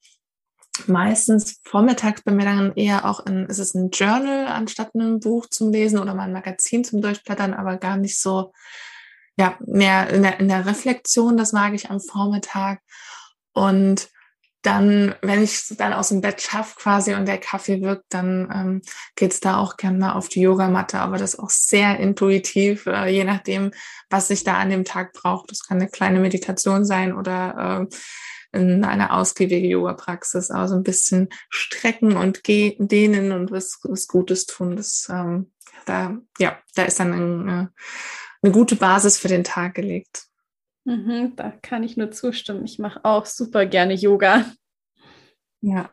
[0.88, 5.48] meistens vormittags bei mir dann eher auch in, ist es ein Journal anstatt ein Buch
[5.48, 8.54] zum Lesen oder mal ein Magazin zum Durchblättern, aber gar nicht so,
[9.38, 12.82] ja, mehr in der, in der Reflexion, das mag ich am Vormittag.
[13.54, 14.10] Und
[14.62, 18.82] dann, wenn ich dann aus dem Bett schaffe quasi und der Kaffee wirkt, dann ähm,
[19.16, 23.24] geht da auch gerne mal auf die Yogamatte, aber das auch sehr intuitiv, äh, je
[23.24, 23.72] nachdem,
[24.10, 25.48] was ich da an dem Tag brauche.
[25.48, 27.96] Das kann eine kleine Meditation sein oder äh,
[28.54, 34.76] in eine ausgiebige Yoga-Praxis, also ein bisschen strecken und dehnen und was, was Gutes tun.
[34.76, 35.52] Das, ähm,
[35.86, 37.68] da, ja, da ist dann ein, äh,
[38.44, 40.31] eine gute Basis für den Tag gelegt.
[40.86, 42.66] Mhm, da kann ich nur zustimmen.
[42.66, 44.46] Ich mache auch super gerne Yoga.
[45.62, 45.90] Ja.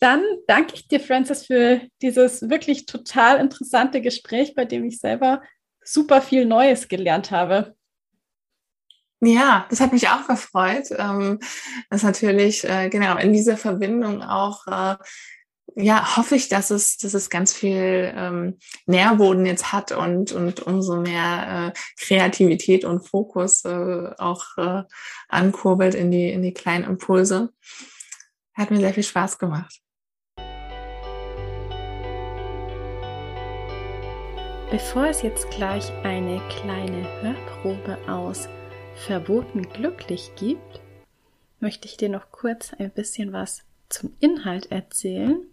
[0.00, 5.42] Dann danke ich dir, Francis, für dieses wirklich total interessante Gespräch, bei dem ich selber
[5.82, 7.74] super viel Neues gelernt habe.
[9.20, 10.88] Ja, das hat mich auch gefreut.
[10.90, 11.38] Ähm,
[11.88, 14.96] das natürlich, äh, genau, in dieser Verbindung auch äh,
[15.78, 20.60] ja, hoffe ich, dass es, dass es ganz viel ähm, Nährboden jetzt hat und, und
[20.60, 24.84] umso mehr äh, Kreativität und Fokus äh, auch äh,
[25.28, 27.50] ankurbelt in die, in die kleinen Impulse.
[28.54, 29.82] Hat mir sehr viel Spaß gemacht.
[34.70, 38.48] Bevor es jetzt gleich eine kleine Hörprobe aus
[39.06, 40.80] Verboten glücklich gibt,
[41.60, 45.46] möchte ich dir noch kurz ein bisschen was zum Inhalt erzählen.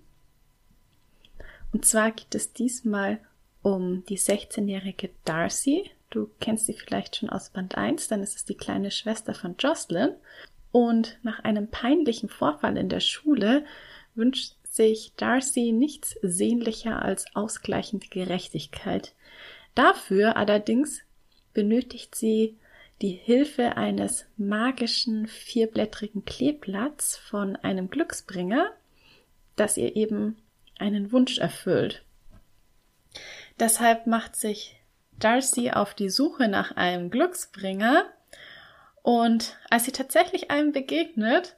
[1.73, 3.19] Und zwar geht es diesmal
[3.63, 5.89] um die 16-jährige Darcy.
[6.11, 9.55] Du kennst sie vielleicht schon aus Band 1, dann ist es die kleine Schwester von
[9.57, 10.13] Jocelyn.
[10.71, 13.65] Und nach einem peinlichen Vorfall in der Schule
[14.15, 19.13] wünscht sich Darcy nichts sehnlicher als ausgleichende Gerechtigkeit.
[19.75, 21.01] Dafür allerdings
[21.53, 22.57] benötigt sie
[23.01, 28.71] die Hilfe eines magischen vierblättrigen Kleeblatts von einem Glücksbringer,
[29.55, 30.37] das ihr eben
[30.79, 32.03] einen Wunsch erfüllt.
[33.59, 34.79] Deshalb macht sich
[35.19, 38.05] Darcy auf die Suche nach einem Glücksbringer
[39.01, 41.55] und als sie tatsächlich einem begegnet,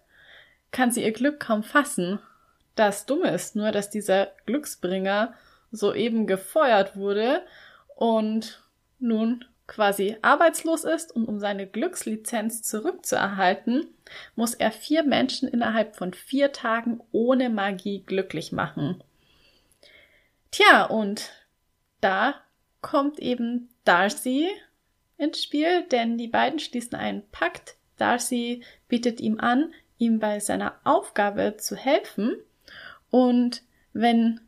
[0.72, 2.20] kann sie ihr Glück kaum fassen.
[2.76, 5.34] Das Dumme ist nur, dass dieser Glücksbringer
[5.72, 7.45] soeben gefeuert wurde
[7.95, 8.61] und
[8.99, 13.88] nun quasi arbeitslos ist und um seine Glückslizenz zurückzuerhalten,
[14.36, 19.03] muss er vier Menschen innerhalb von vier Tagen ohne Magie glücklich machen.
[20.51, 21.32] Tja, und
[22.01, 22.36] da
[22.82, 24.49] kommt eben Darcy
[25.18, 27.76] ins Spiel, denn die beiden schließen einen Pakt.
[27.97, 32.38] Darcy bietet ihm an, ihm bei seiner Aufgabe zu helfen.
[33.09, 33.63] Und
[33.93, 34.41] wenn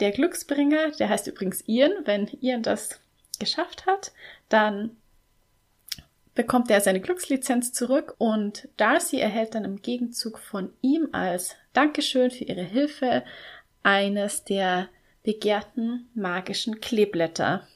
[0.00, 3.00] der Glücksbringer, der heißt übrigens Ian, wenn Ian das
[3.38, 4.12] geschafft hat,
[4.48, 4.96] dann
[6.34, 12.30] bekommt er seine Glückslizenz zurück und Darcy erhält dann im Gegenzug von ihm als Dankeschön
[12.30, 13.24] für ihre Hilfe
[13.82, 14.88] eines der
[15.22, 17.66] begehrten magischen Kleeblätter.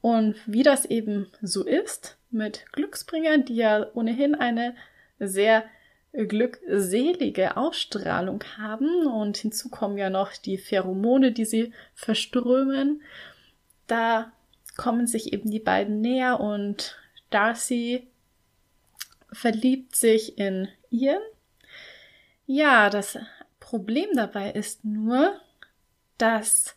[0.00, 4.76] Und wie das eben so ist mit Glücksbringern, die ja ohnehin eine
[5.18, 5.64] sehr
[6.12, 13.02] glückselige Ausstrahlung haben und hinzu kommen ja noch die Pheromone, die sie verströmen,
[13.86, 14.32] da
[14.78, 16.96] kommen sich eben die beiden näher und
[17.28, 18.06] Darcy
[19.30, 21.20] verliebt sich in Ian.
[22.46, 23.18] Ja, das
[23.60, 25.38] Problem dabei ist nur,
[26.16, 26.76] dass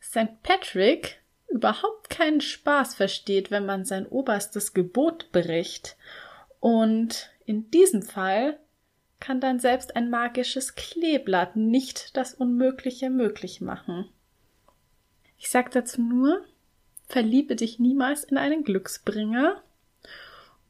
[0.00, 0.40] St.
[0.44, 5.96] Patrick überhaupt keinen Spaß versteht, wenn man sein oberstes Gebot bricht.
[6.60, 8.58] Und in diesem Fall
[9.18, 14.08] kann dann selbst ein magisches Kleeblatt nicht das Unmögliche möglich machen.
[15.38, 16.44] Ich sag dazu nur,
[17.14, 19.62] verliebe dich niemals in einen Glücksbringer.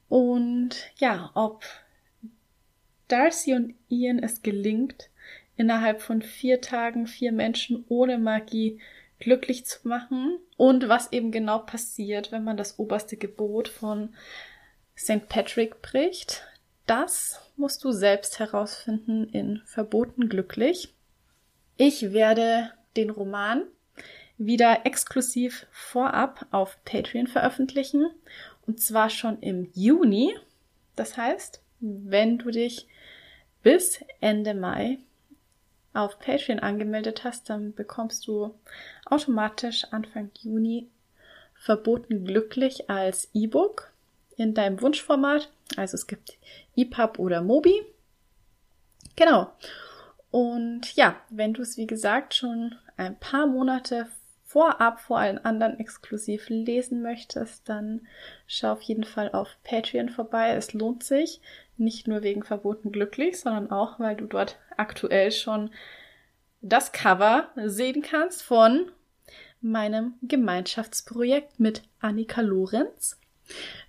[0.09, 1.65] Und ja, ob
[3.07, 5.09] Darcy und Ian es gelingt,
[5.57, 8.79] innerhalb von vier Tagen vier Menschen ohne Magie
[9.17, 14.13] glücklich zu machen und was eben genau passiert, wenn man das oberste Gebot von
[14.95, 15.27] St.
[15.27, 16.43] Patrick bricht,
[16.85, 20.93] das musst du selbst herausfinden in Verboten glücklich.
[21.75, 23.63] Ich werde den Roman
[24.37, 28.07] wieder exklusiv vorab auf Patreon veröffentlichen
[28.67, 30.35] und zwar schon im Juni.
[30.95, 32.87] Das heißt, wenn du dich
[33.63, 34.99] bis Ende Mai
[35.93, 38.53] auf Patreon angemeldet hast, dann bekommst du
[39.05, 40.89] automatisch Anfang Juni
[41.55, 43.91] verboten glücklich als E-Book
[44.35, 45.49] in deinem Wunschformat.
[45.77, 46.37] Also es gibt
[46.75, 47.81] EPUB oder Mobi.
[49.15, 49.51] Genau.
[50.31, 54.07] Und ja, wenn du es wie gesagt schon ein paar Monate
[54.55, 58.07] vorab vor allen anderen exklusiv lesen möchtest, dann
[58.47, 60.51] schau auf jeden Fall auf Patreon vorbei.
[60.51, 61.41] Es lohnt sich.
[61.75, 65.71] Nicht nur wegen Verboten glücklich, sondern auch, weil du dort aktuell schon
[66.61, 68.89] das Cover sehen kannst von
[69.59, 73.19] meinem Gemeinschaftsprojekt mit Annika Lorenz.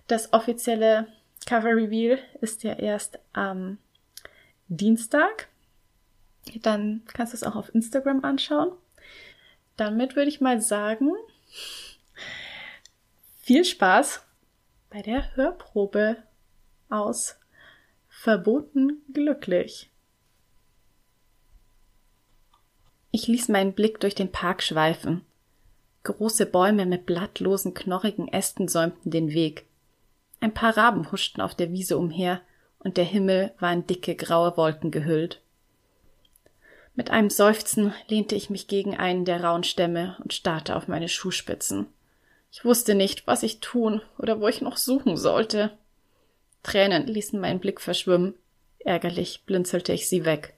[0.07, 1.07] Das offizielle
[1.45, 3.77] Cover Reveal ist ja erst am
[4.67, 5.47] Dienstag.
[6.61, 8.73] Dann kannst du es auch auf Instagram anschauen.
[9.77, 11.11] Damit würde ich mal sagen,
[13.41, 14.25] viel Spaß
[14.89, 16.17] bei der Hörprobe
[16.89, 17.37] aus
[18.09, 19.89] verboten glücklich.
[23.11, 25.25] Ich ließ meinen Blick durch den Park schweifen.
[26.03, 29.65] Große Bäume mit blattlosen, knorrigen Ästen säumten den Weg.
[30.39, 32.41] Ein paar Raben huschten auf der Wiese umher,
[32.79, 35.41] und der Himmel war in dicke graue Wolken gehüllt.
[36.97, 41.07] Mit einem Seufzen lehnte ich mich gegen einen der rauen Stämme und starrte auf meine
[41.07, 41.85] Schuhspitzen.
[42.51, 45.77] Ich wusste nicht, was ich tun oder wo ich noch suchen sollte.
[46.63, 48.33] Tränen ließen meinen Blick verschwimmen.
[48.79, 50.55] Ärgerlich blinzelte ich sie weg.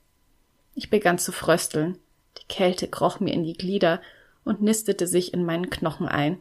[0.75, 1.97] Ich begann zu frösteln.
[2.37, 4.01] Die Kälte kroch mir in die Glieder
[4.45, 6.39] und nistete sich in meinen Knochen ein.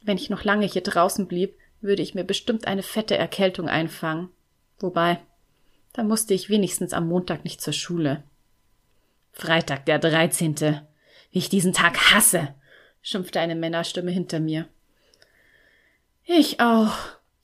[0.00, 4.30] Wenn ich noch lange hier draußen blieb, würde ich mir bestimmt eine fette Erkältung einfangen.
[4.78, 5.20] Wobei,
[5.92, 8.22] da musste ich wenigstens am Montag nicht zur Schule.
[9.32, 10.86] Freitag, der dreizehnte.
[11.30, 12.54] Wie ich diesen Tag hasse,
[13.02, 14.68] schimpfte eine Männerstimme hinter mir.
[16.24, 16.92] Ich auch,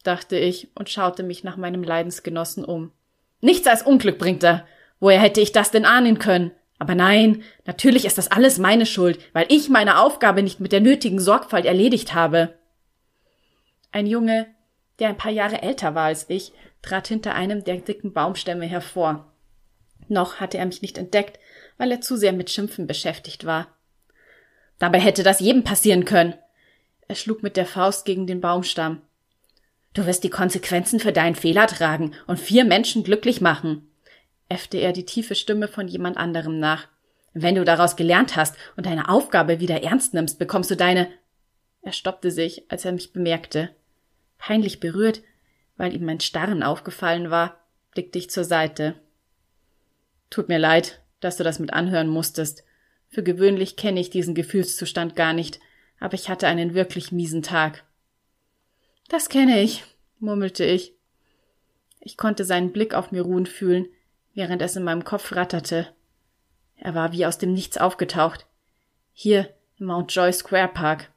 [0.03, 2.93] dachte ich und schaute mich nach meinem Leidensgenossen um.
[3.41, 4.67] Nichts als Unglück bringt er.
[5.01, 6.53] Woher hätte ich das denn ahnen können?
[6.79, 10.81] Aber nein, natürlich ist das alles meine Schuld, weil ich meine Aufgabe nicht mit der
[10.81, 12.59] nötigen Sorgfalt erledigt habe.
[13.93, 14.47] Ein Junge,
[14.99, 19.33] der ein paar Jahre älter war als ich, trat hinter einem der dicken Baumstämme hervor.
[20.09, 21.39] Noch hatte er mich nicht entdeckt,
[21.79, 23.69] weil er zu sehr mit Schimpfen beschäftigt war.
[24.79, 26.35] Dabei hätte das jedem passieren können.
[27.09, 29.01] Er schlug mit der Faust gegen den Baumstamm.
[29.95, 33.89] Du wirst die Konsequenzen für deinen Fehler tragen und vier Menschen glücklich machen
[34.49, 36.89] äffte er die tiefe Stimme von jemand anderem nach.
[37.33, 41.09] Wenn du daraus gelernt hast und deine Aufgabe wieder ernst nimmst, bekommst du deine.
[41.83, 43.71] Er stoppte sich, als er mich bemerkte.
[44.39, 45.23] Peinlich berührt,
[45.77, 47.59] weil ihm mein Starren aufgefallen war,
[47.93, 48.95] blickte ich zur Seite.
[50.31, 52.65] Tut mir leid, dass du das mit anhören musstest.
[53.09, 55.59] Für gewöhnlich kenne ich diesen Gefühlszustand gar nicht,
[55.99, 57.85] aber ich hatte einen wirklich miesen Tag.
[59.09, 59.83] Das kenne ich,
[60.21, 60.95] murmelte ich.
[62.01, 63.87] Ich konnte seinen Blick auf mir ruhen fühlen,
[64.35, 65.89] während es in meinem Kopf ratterte.
[66.77, 68.47] Er war wie aus dem Nichts aufgetaucht.
[69.13, 71.11] Hier im Mount Joy Square Park.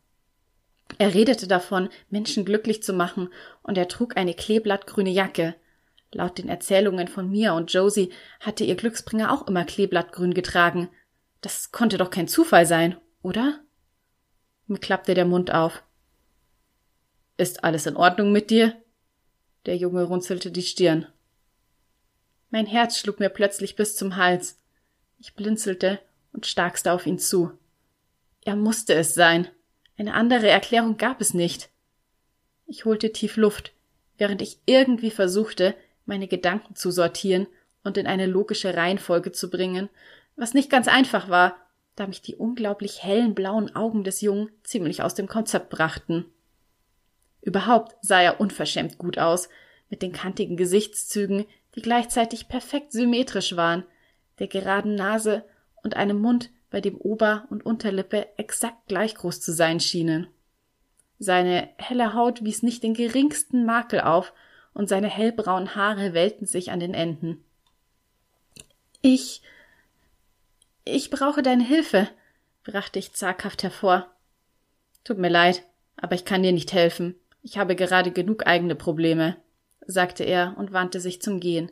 [0.98, 3.30] Er redete davon, Menschen glücklich zu machen,
[3.62, 5.54] und er trug eine kleeblattgrüne Jacke.
[6.12, 10.90] Laut den Erzählungen von Mia und Josie hatte ihr Glücksbringer auch immer kleeblattgrün getragen.
[11.42, 13.60] Das konnte doch kein Zufall sein, oder?
[14.68, 15.84] Mir klappte der Mund auf.
[17.38, 18.76] Ist alles in Ordnung mit dir?
[19.66, 21.08] Der Junge runzelte die Stirn.
[22.50, 24.58] Mein Herz schlug mir plötzlich bis zum Hals.
[25.20, 26.00] Ich blinzelte
[26.34, 27.52] und starkste auf ihn zu.
[28.44, 29.48] Er musste es sein.
[29.98, 31.70] Eine andere Erklärung gab es nicht.
[32.66, 33.74] Ich holte tief Luft,
[34.18, 35.76] während ich irgendwie versuchte,
[36.10, 37.48] meine Gedanken zu sortieren
[37.86, 39.90] und in eine logische Reihenfolge zu bringen,
[40.36, 41.56] was nicht ganz einfach war,
[41.96, 46.26] da mich die unglaublich hellen blauen Augen des Jungen ziemlich aus dem Konzept brachten.
[47.42, 49.50] Überhaupt sah er unverschämt gut aus,
[49.90, 51.46] mit den kantigen Gesichtszügen,
[51.76, 53.86] die gleichzeitig perfekt symmetrisch waren,
[54.40, 55.46] der geraden Nase
[55.84, 60.28] und einem Mund, bei dem Ober- und Unterlippe exakt gleich groß zu sein schienen.
[61.18, 64.34] Seine helle Haut wies nicht den geringsten Makel auf,
[64.80, 67.44] und seine hellbraunen Haare wellten sich an den Enden.
[69.02, 69.42] Ich.
[70.86, 72.08] Ich brauche deine Hilfe,
[72.64, 74.10] brachte ich zaghaft hervor.
[75.04, 75.64] Tut mir leid,
[75.98, 77.16] aber ich kann dir nicht helfen.
[77.44, 79.36] Ich habe gerade genug eigene Probleme
[79.86, 81.72] sagte er und wandte sich zum Gehen.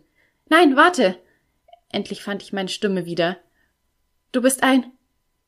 [0.49, 1.17] Nein, warte.
[1.89, 3.37] Endlich fand ich meine Stimme wieder.
[4.33, 4.91] Du bist ein.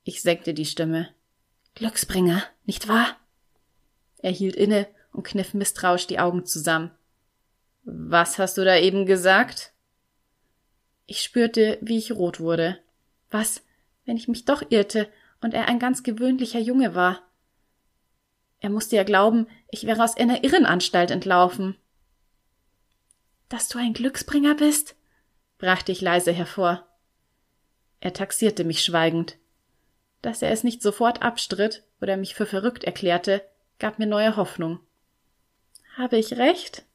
[0.05, 1.09] Ich senkte die Stimme.
[1.75, 3.17] Glücksbringer, nicht wahr?
[4.19, 6.91] Er hielt inne und kniff misstrauisch die Augen zusammen.
[7.91, 9.73] Was hast du da eben gesagt?
[11.07, 12.77] Ich spürte, wie ich rot wurde.
[13.31, 13.63] Was,
[14.05, 15.09] wenn ich mich doch irrte
[15.41, 17.23] und er ein ganz gewöhnlicher Junge war?
[18.59, 21.77] Er musste ja glauben, ich wäre aus einer Irrenanstalt entlaufen.
[23.47, 24.95] Dass du ein Glücksbringer bist?
[25.57, 26.85] brachte ich leise hervor.
[28.01, 29.37] Er taxierte mich schweigend.
[30.21, 33.43] Dass er es nicht sofort abstritt oder mich für verrückt erklärte,
[33.79, 34.79] gab mir neue Hoffnung.
[35.97, 36.85] Habe ich recht?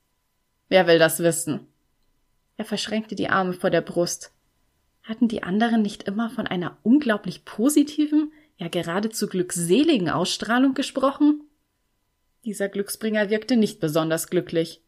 [0.74, 1.68] Wer will das wissen?
[2.56, 4.32] Er verschränkte die Arme vor der Brust.
[5.04, 11.42] Hatten die anderen nicht immer von einer unglaublich positiven, ja geradezu glückseligen Ausstrahlung gesprochen?
[12.44, 14.82] Dieser Glücksbringer wirkte nicht besonders glücklich.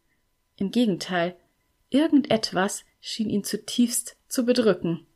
[0.56, 1.36] Im Gegenteil,
[1.88, 5.06] Irgendetwas schien ihn zutiefst zu bedrücken.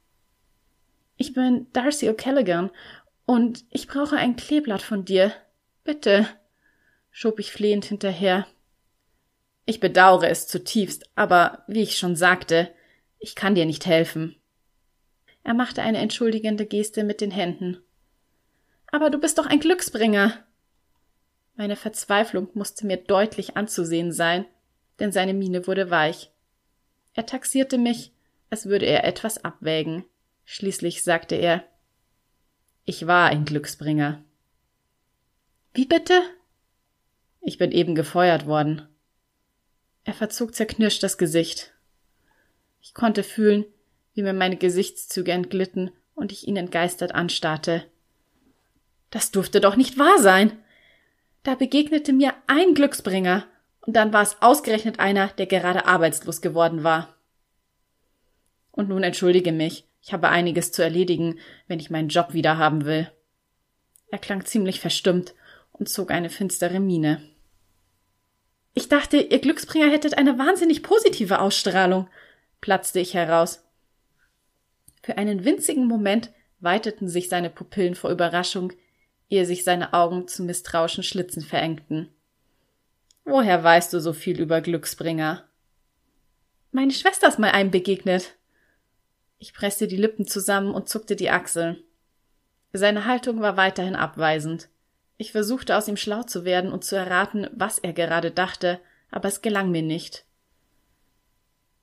[1.17, 2.71] Ich bin Darcy O'Callaghan
[3.27, 5.33] und ich brauche ein Kleeblatt von dir.
[5.83, 6.29] Bitte,
[7.11, 8.47] schob ich flehend hinterher.
[9.67, 12.71] Ich bedauere es zutiefst, aber wie ich schon sagte,
[13.19, 14.37] ich kann dir nicht helfen.
[15.43, 17.79] Er machte eine entschuldigende Geste mit den Händen.
[18.91, 20.45] Aber du bist doch ein Glücksbringer.
[21.55, 24.47] Meine Verzweiflung musste mir deutlich anzusehen sein,
[24.99, 26.31] denn seine Miene wurde weich.
[27.15, 28.13] Er taxierte mich,
[28.51, 30.05] als würde er etwas abwägen.
[30.45, 31.65] Schließlich sagte er
[32.85, 34.25] Ich war ein Glücksbringer.
[35.73, 36.21] Wie bitte?
[37.41, 38.89] Ich bin eben gefeuert worden.
[40.05, 41.73] Er verzog zerknirscht das Gesicht.
[42.81, 43.65] Ich konnte fühlen,
[44.15, 47.85] wie mir meine Gesichtszüge entglitten und ich ihn entgeistert anstarrte.
[49.11, 50.59] Das durfte doch nicht wahr sein.
[51.43, 53.47] Da begegnete mir ein Glücksbringer,
[53.83, 57.17] und dann war es ausgerechnet einer, der gerade arbeitslos geworden war.
[58.73, 62.85] Und nun entschuldige mich, ich habe einiges zu erledigen, wenn ich meinen Job wieder haben
[62.85, 63.11] will.
[64.11, 65.35] Er klang ziemlich verstimmt
[65.73, 67.23] und zog eine finstere Miene.
[68.75, 72.09] Ich dachte, ihr Glücksbringer hättet eine wahnsinnig positive Ausstrahlung,
[72.61, 73.65] platzte ich heraus.
[75.03, 78.73] Für einen winzigen Moment weiteten sich seine Pupillen vor Überraschung,
[79.29, 82.09] ehe sich seine Augen zu misstrauischen Schlitzen verengten.
[83.25, 85.49] Woher weißt du so viel über Glücksbringer?
[86.73, 88.37] Meine Schwester ist mal einem begegnet.
[89.39, 91.83] Ich presste die Lippen zusammen und zuckte die Achseln.
[92.73, 94.69] Seine Haltung war weiterhin abweisend.
[95.21, 99.29] Ich versuchte aus ihm schlau zu werden und zu erraten, was er gerade dachte, aber
[99.29, 100.25] es gelang mir nicht.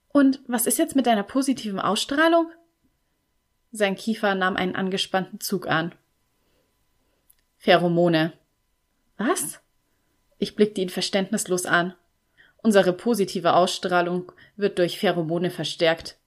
[0.08, 2.50] Und was ist jetzt mit deiner positiven Ausstrahlung?
[3.70, 5.94] Sein Kiefer nahm einen angespannten Zug an.
[7.58, 8.32] Pheromone.
[9.18, 9.60] Was?
[10.38, 11.94] Ich blickte ihn verständnislos an.
[12.56, 16.18] Unsere positive Ausstrahlung wird durch Pheromone verstärkt.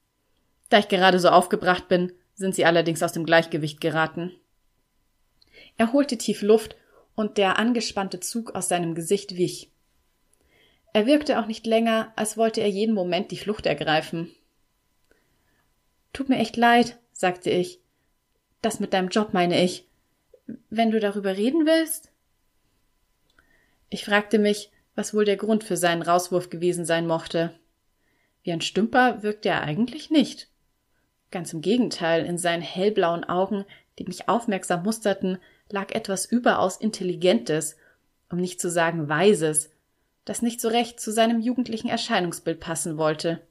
[0.69, 4.31] Da ich gerade so aufgebracht bin, sind sie allerdings aus dem Gleichgewicht geraten.
[5.75, 6.77] Er holte tief Luft
[7.15, 9.71] und der angespannte Zug aus seinem Gesicht wich.
[10.93, 14.31] Er wirkte auch nicht länger, als wollte er jeden Moment die Flucht ergreifen.
[16.13, 17.79] Tut mir echt leid, sagte ich.
[18.61, 19.87] Das mit deinem Job meine ich.
[20.69, 22.11] Wenn du darüber reden willst?
[23.89, 27.57] Ich fragte mich, was wohl der Grund für seinen Rauswurf gewesen sein mochte.
[28.43, 30.49] Wie ein Stümper wirkte er eigentlich nicht.
[31.29, 33.65] Ganz im Gegenteil, in seinen hellblauen Augen,
[33.97, 35.37] die mich aufmerksam musterten,
[35.71, 37.75] lag etwas überaus Intelligentes,
[38.29, 39.69] um nicht zu sagen Weises,
[40.25, 43.41] das nicht so recht zu seinem jugendlichen Erscheinungsbild passen wollte.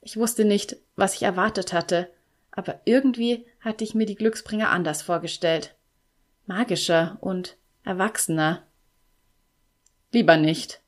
[0.00, 2.08] Ich wusste nicht, was ich erwartet hatte,
[2.50, 5.74] aber irgendwie hatte ich mir die Glücksbringer anders vorgestellt.
[6.46, 8.62] Magischer und erwachsener.
[10.12, 10.80] Lieber nicht.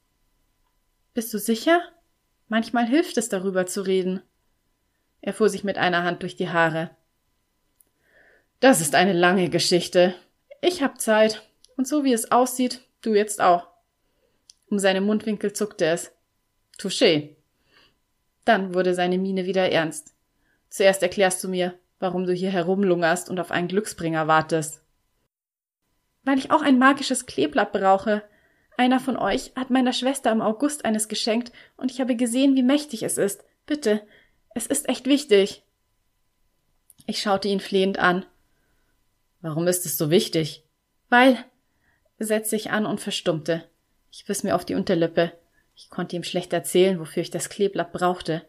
[1.15, 1.81] Bist du sicher?
[2.49, 4.21] Manchmal hilft es, darüber zu reden.
[5.21, 6.91] Er fuhr sich mit einer Hand durch die Haare.
[8.61, 10.15] Das ist eine lange Geschichte.
[10.67, 11.47] Ich hab Zeit.
[11.77, 13.69] Und so wie es aussieht, du jetzt auch.
[14.71, 16.11] Um seine Mundwinkel zuckte es.
[16.79, 17.37] Touché.
[18.47, 20.15] Dann wurde seine Miene wieder ernst.
[20.71, 24.81] Zuerst erklärst du mir, warum du hier herumlungerst und auf einen Glücksbringer wartest.
[26.23, 28.23] Weil ich auch ein magisches Kleeblatt brauche.
[28.79, 32.63] Einer von euch hat meiner Schwester im August eines geschenkt und ich habe gesehen, wie
[32.63, 33.45] mächtig es ist.
[33.67, 34.01] Bitte,
[34.55, 35.63] es ist echt wichtig.
[37.07, 38.25] Ich schaute ihn flehend an.
[39.45, 40.65] Warum ist es so wichtig?
[41.11, 41.37] Weil,
[42.19, 43.69] setzte ich an und verstummte.
[44.11, 45.33] Ich biss mir auf die Unterlippe.
[45.75, 48.49] Ich konnte ihm schlecht erzählen, wofür ich das Kleeblatt brauchte.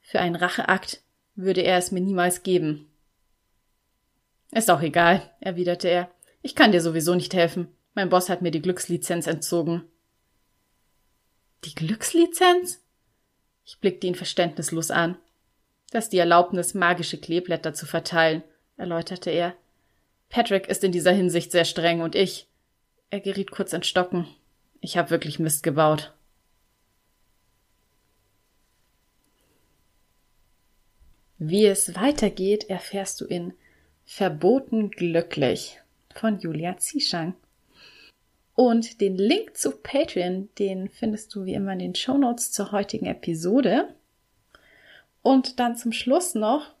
[0.00, 1.00] Für einen Racheakt
[1.36, 2.90] würde er es mir niemals geben.
[4.50, 6.10] Ist auch egal, erwiderte er.
[6.42, 7.68] Ich kann dir sowieso nicht helfen.
[7.94, 9.84] Mein Boss hat mir die Glückslizenz entzogen.
[11.62, 12.82] Die Glückslizenz?
[13.64, 15.18] Ich blickte ihn verständnislos an.
[15.92, 18.42] Das ist die Erlaubnis, magische Kleeblätter zu verteilen,
[18.76, 19.54] erläuterte er.
[20.32, 22.48] Patrick ist in dieser Hinsicht sehr streng und ich.
[23.10, 24.26] Er geriet kurz ins Stocken.
[24.80, 26.14] Ich habe wirklich Mist gebaut.
[31.36, 33.52] Wie es weitergeht, erfährst du in
[34.06, 35.78] Verboten glücklich
[36.14, 37.34] von Julia Zieschang.
[38.54, 42.72] Und den Link zu Patreon, den findest du wie immer in den Show Notes zur
[42.72, 43.94] heutigen Episode.
[45.20, 46.72] Und dann zum Schluss noch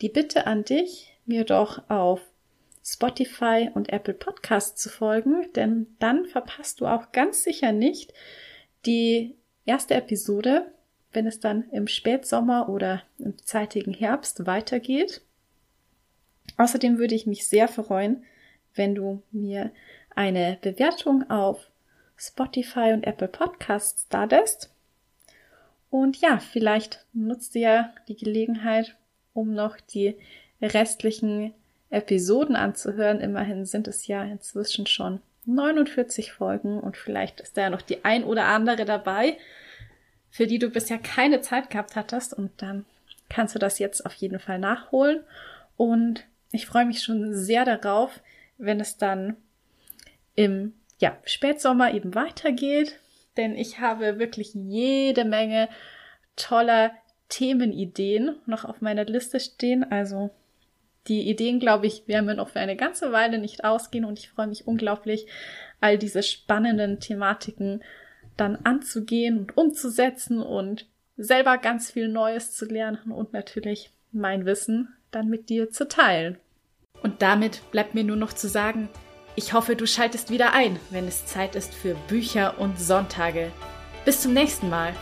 [0.00, 2.20] die Bitte an dich, mir doch auf
[2.90, 8.14] Spotify und Apple Podcasts zu folgen, denn dann verpasst du auch ganz sicher nicht
[8.86, 9.36] die
[9.66, 10.72] erste Episode,
[11.12, 15.20] wenn es dann im Spätsommer oder im zeitigen Herbst weitergeht.
[16.56, 18.24] Außerdem würde ich mich sehr freuen,
[18.74, 19.70] wenn du mir
[20.14, 21.70] eine Bewertung auf
[22.16, 24.26] Spotify und Apple Podcasts da.
[25.90, 28.96] Und ja, vielleicht nutzt ihr ja die Gelegenheit,
[29.34, 30.16] um noch die
[30.62, 31.52] restlichen
[31.90, 33.20] Episoden anzuhören.
[33.20, 38.04] Immerhin sind es ja inzwischen schon 49 Folgen und vielleicht ist da ja noch die
[38.04, 39.38] ein oder andere dabei,
[40.30, 42.84] für die du bisher keine Zeit gehabt hattest und dann
[43.30, 45.24] kannst du das jetzt auf jeden Fall nachholen
[45.76, 48.20] und ich freue mich schon sehr darauf,
[48.58, 49.36] wenn es dann
[50.34, 52.98] im ja, Spätsommer eben weitergeht,
[53.36, 55.68] denn ich habe wirklich jede Menge
[56.36, 56.92] toller
[57.28, 59.90] Themenideen noch auf meiner Liste stehen.
[59.90, 60.30] Also
[61.08, 64.28] die Ideen, glaube ich, werden mir noch für eine ganze Weile nicht ausgehen und ich
[64.28, 65.26] freue mich unglaublich,
[65.80, 67.82] all diese spannenden Thematiken
[68.36, 70.86] dann anzugehen und umzusetzen und
[71.16, 76.38] selber ganz viel Neues zu lernen und natürlich mein Wissen dann mit dir zu teilen.
[77.02, 78.88] Und damit bleibt mir nur noch zu sagen,
[79.36, 83.52] ich hoffe, du schaltest wieder ein, wenn es Zeit ist für Bücher und Sonntage.
[84.04, 84.94] Bis zum nächsten Mal.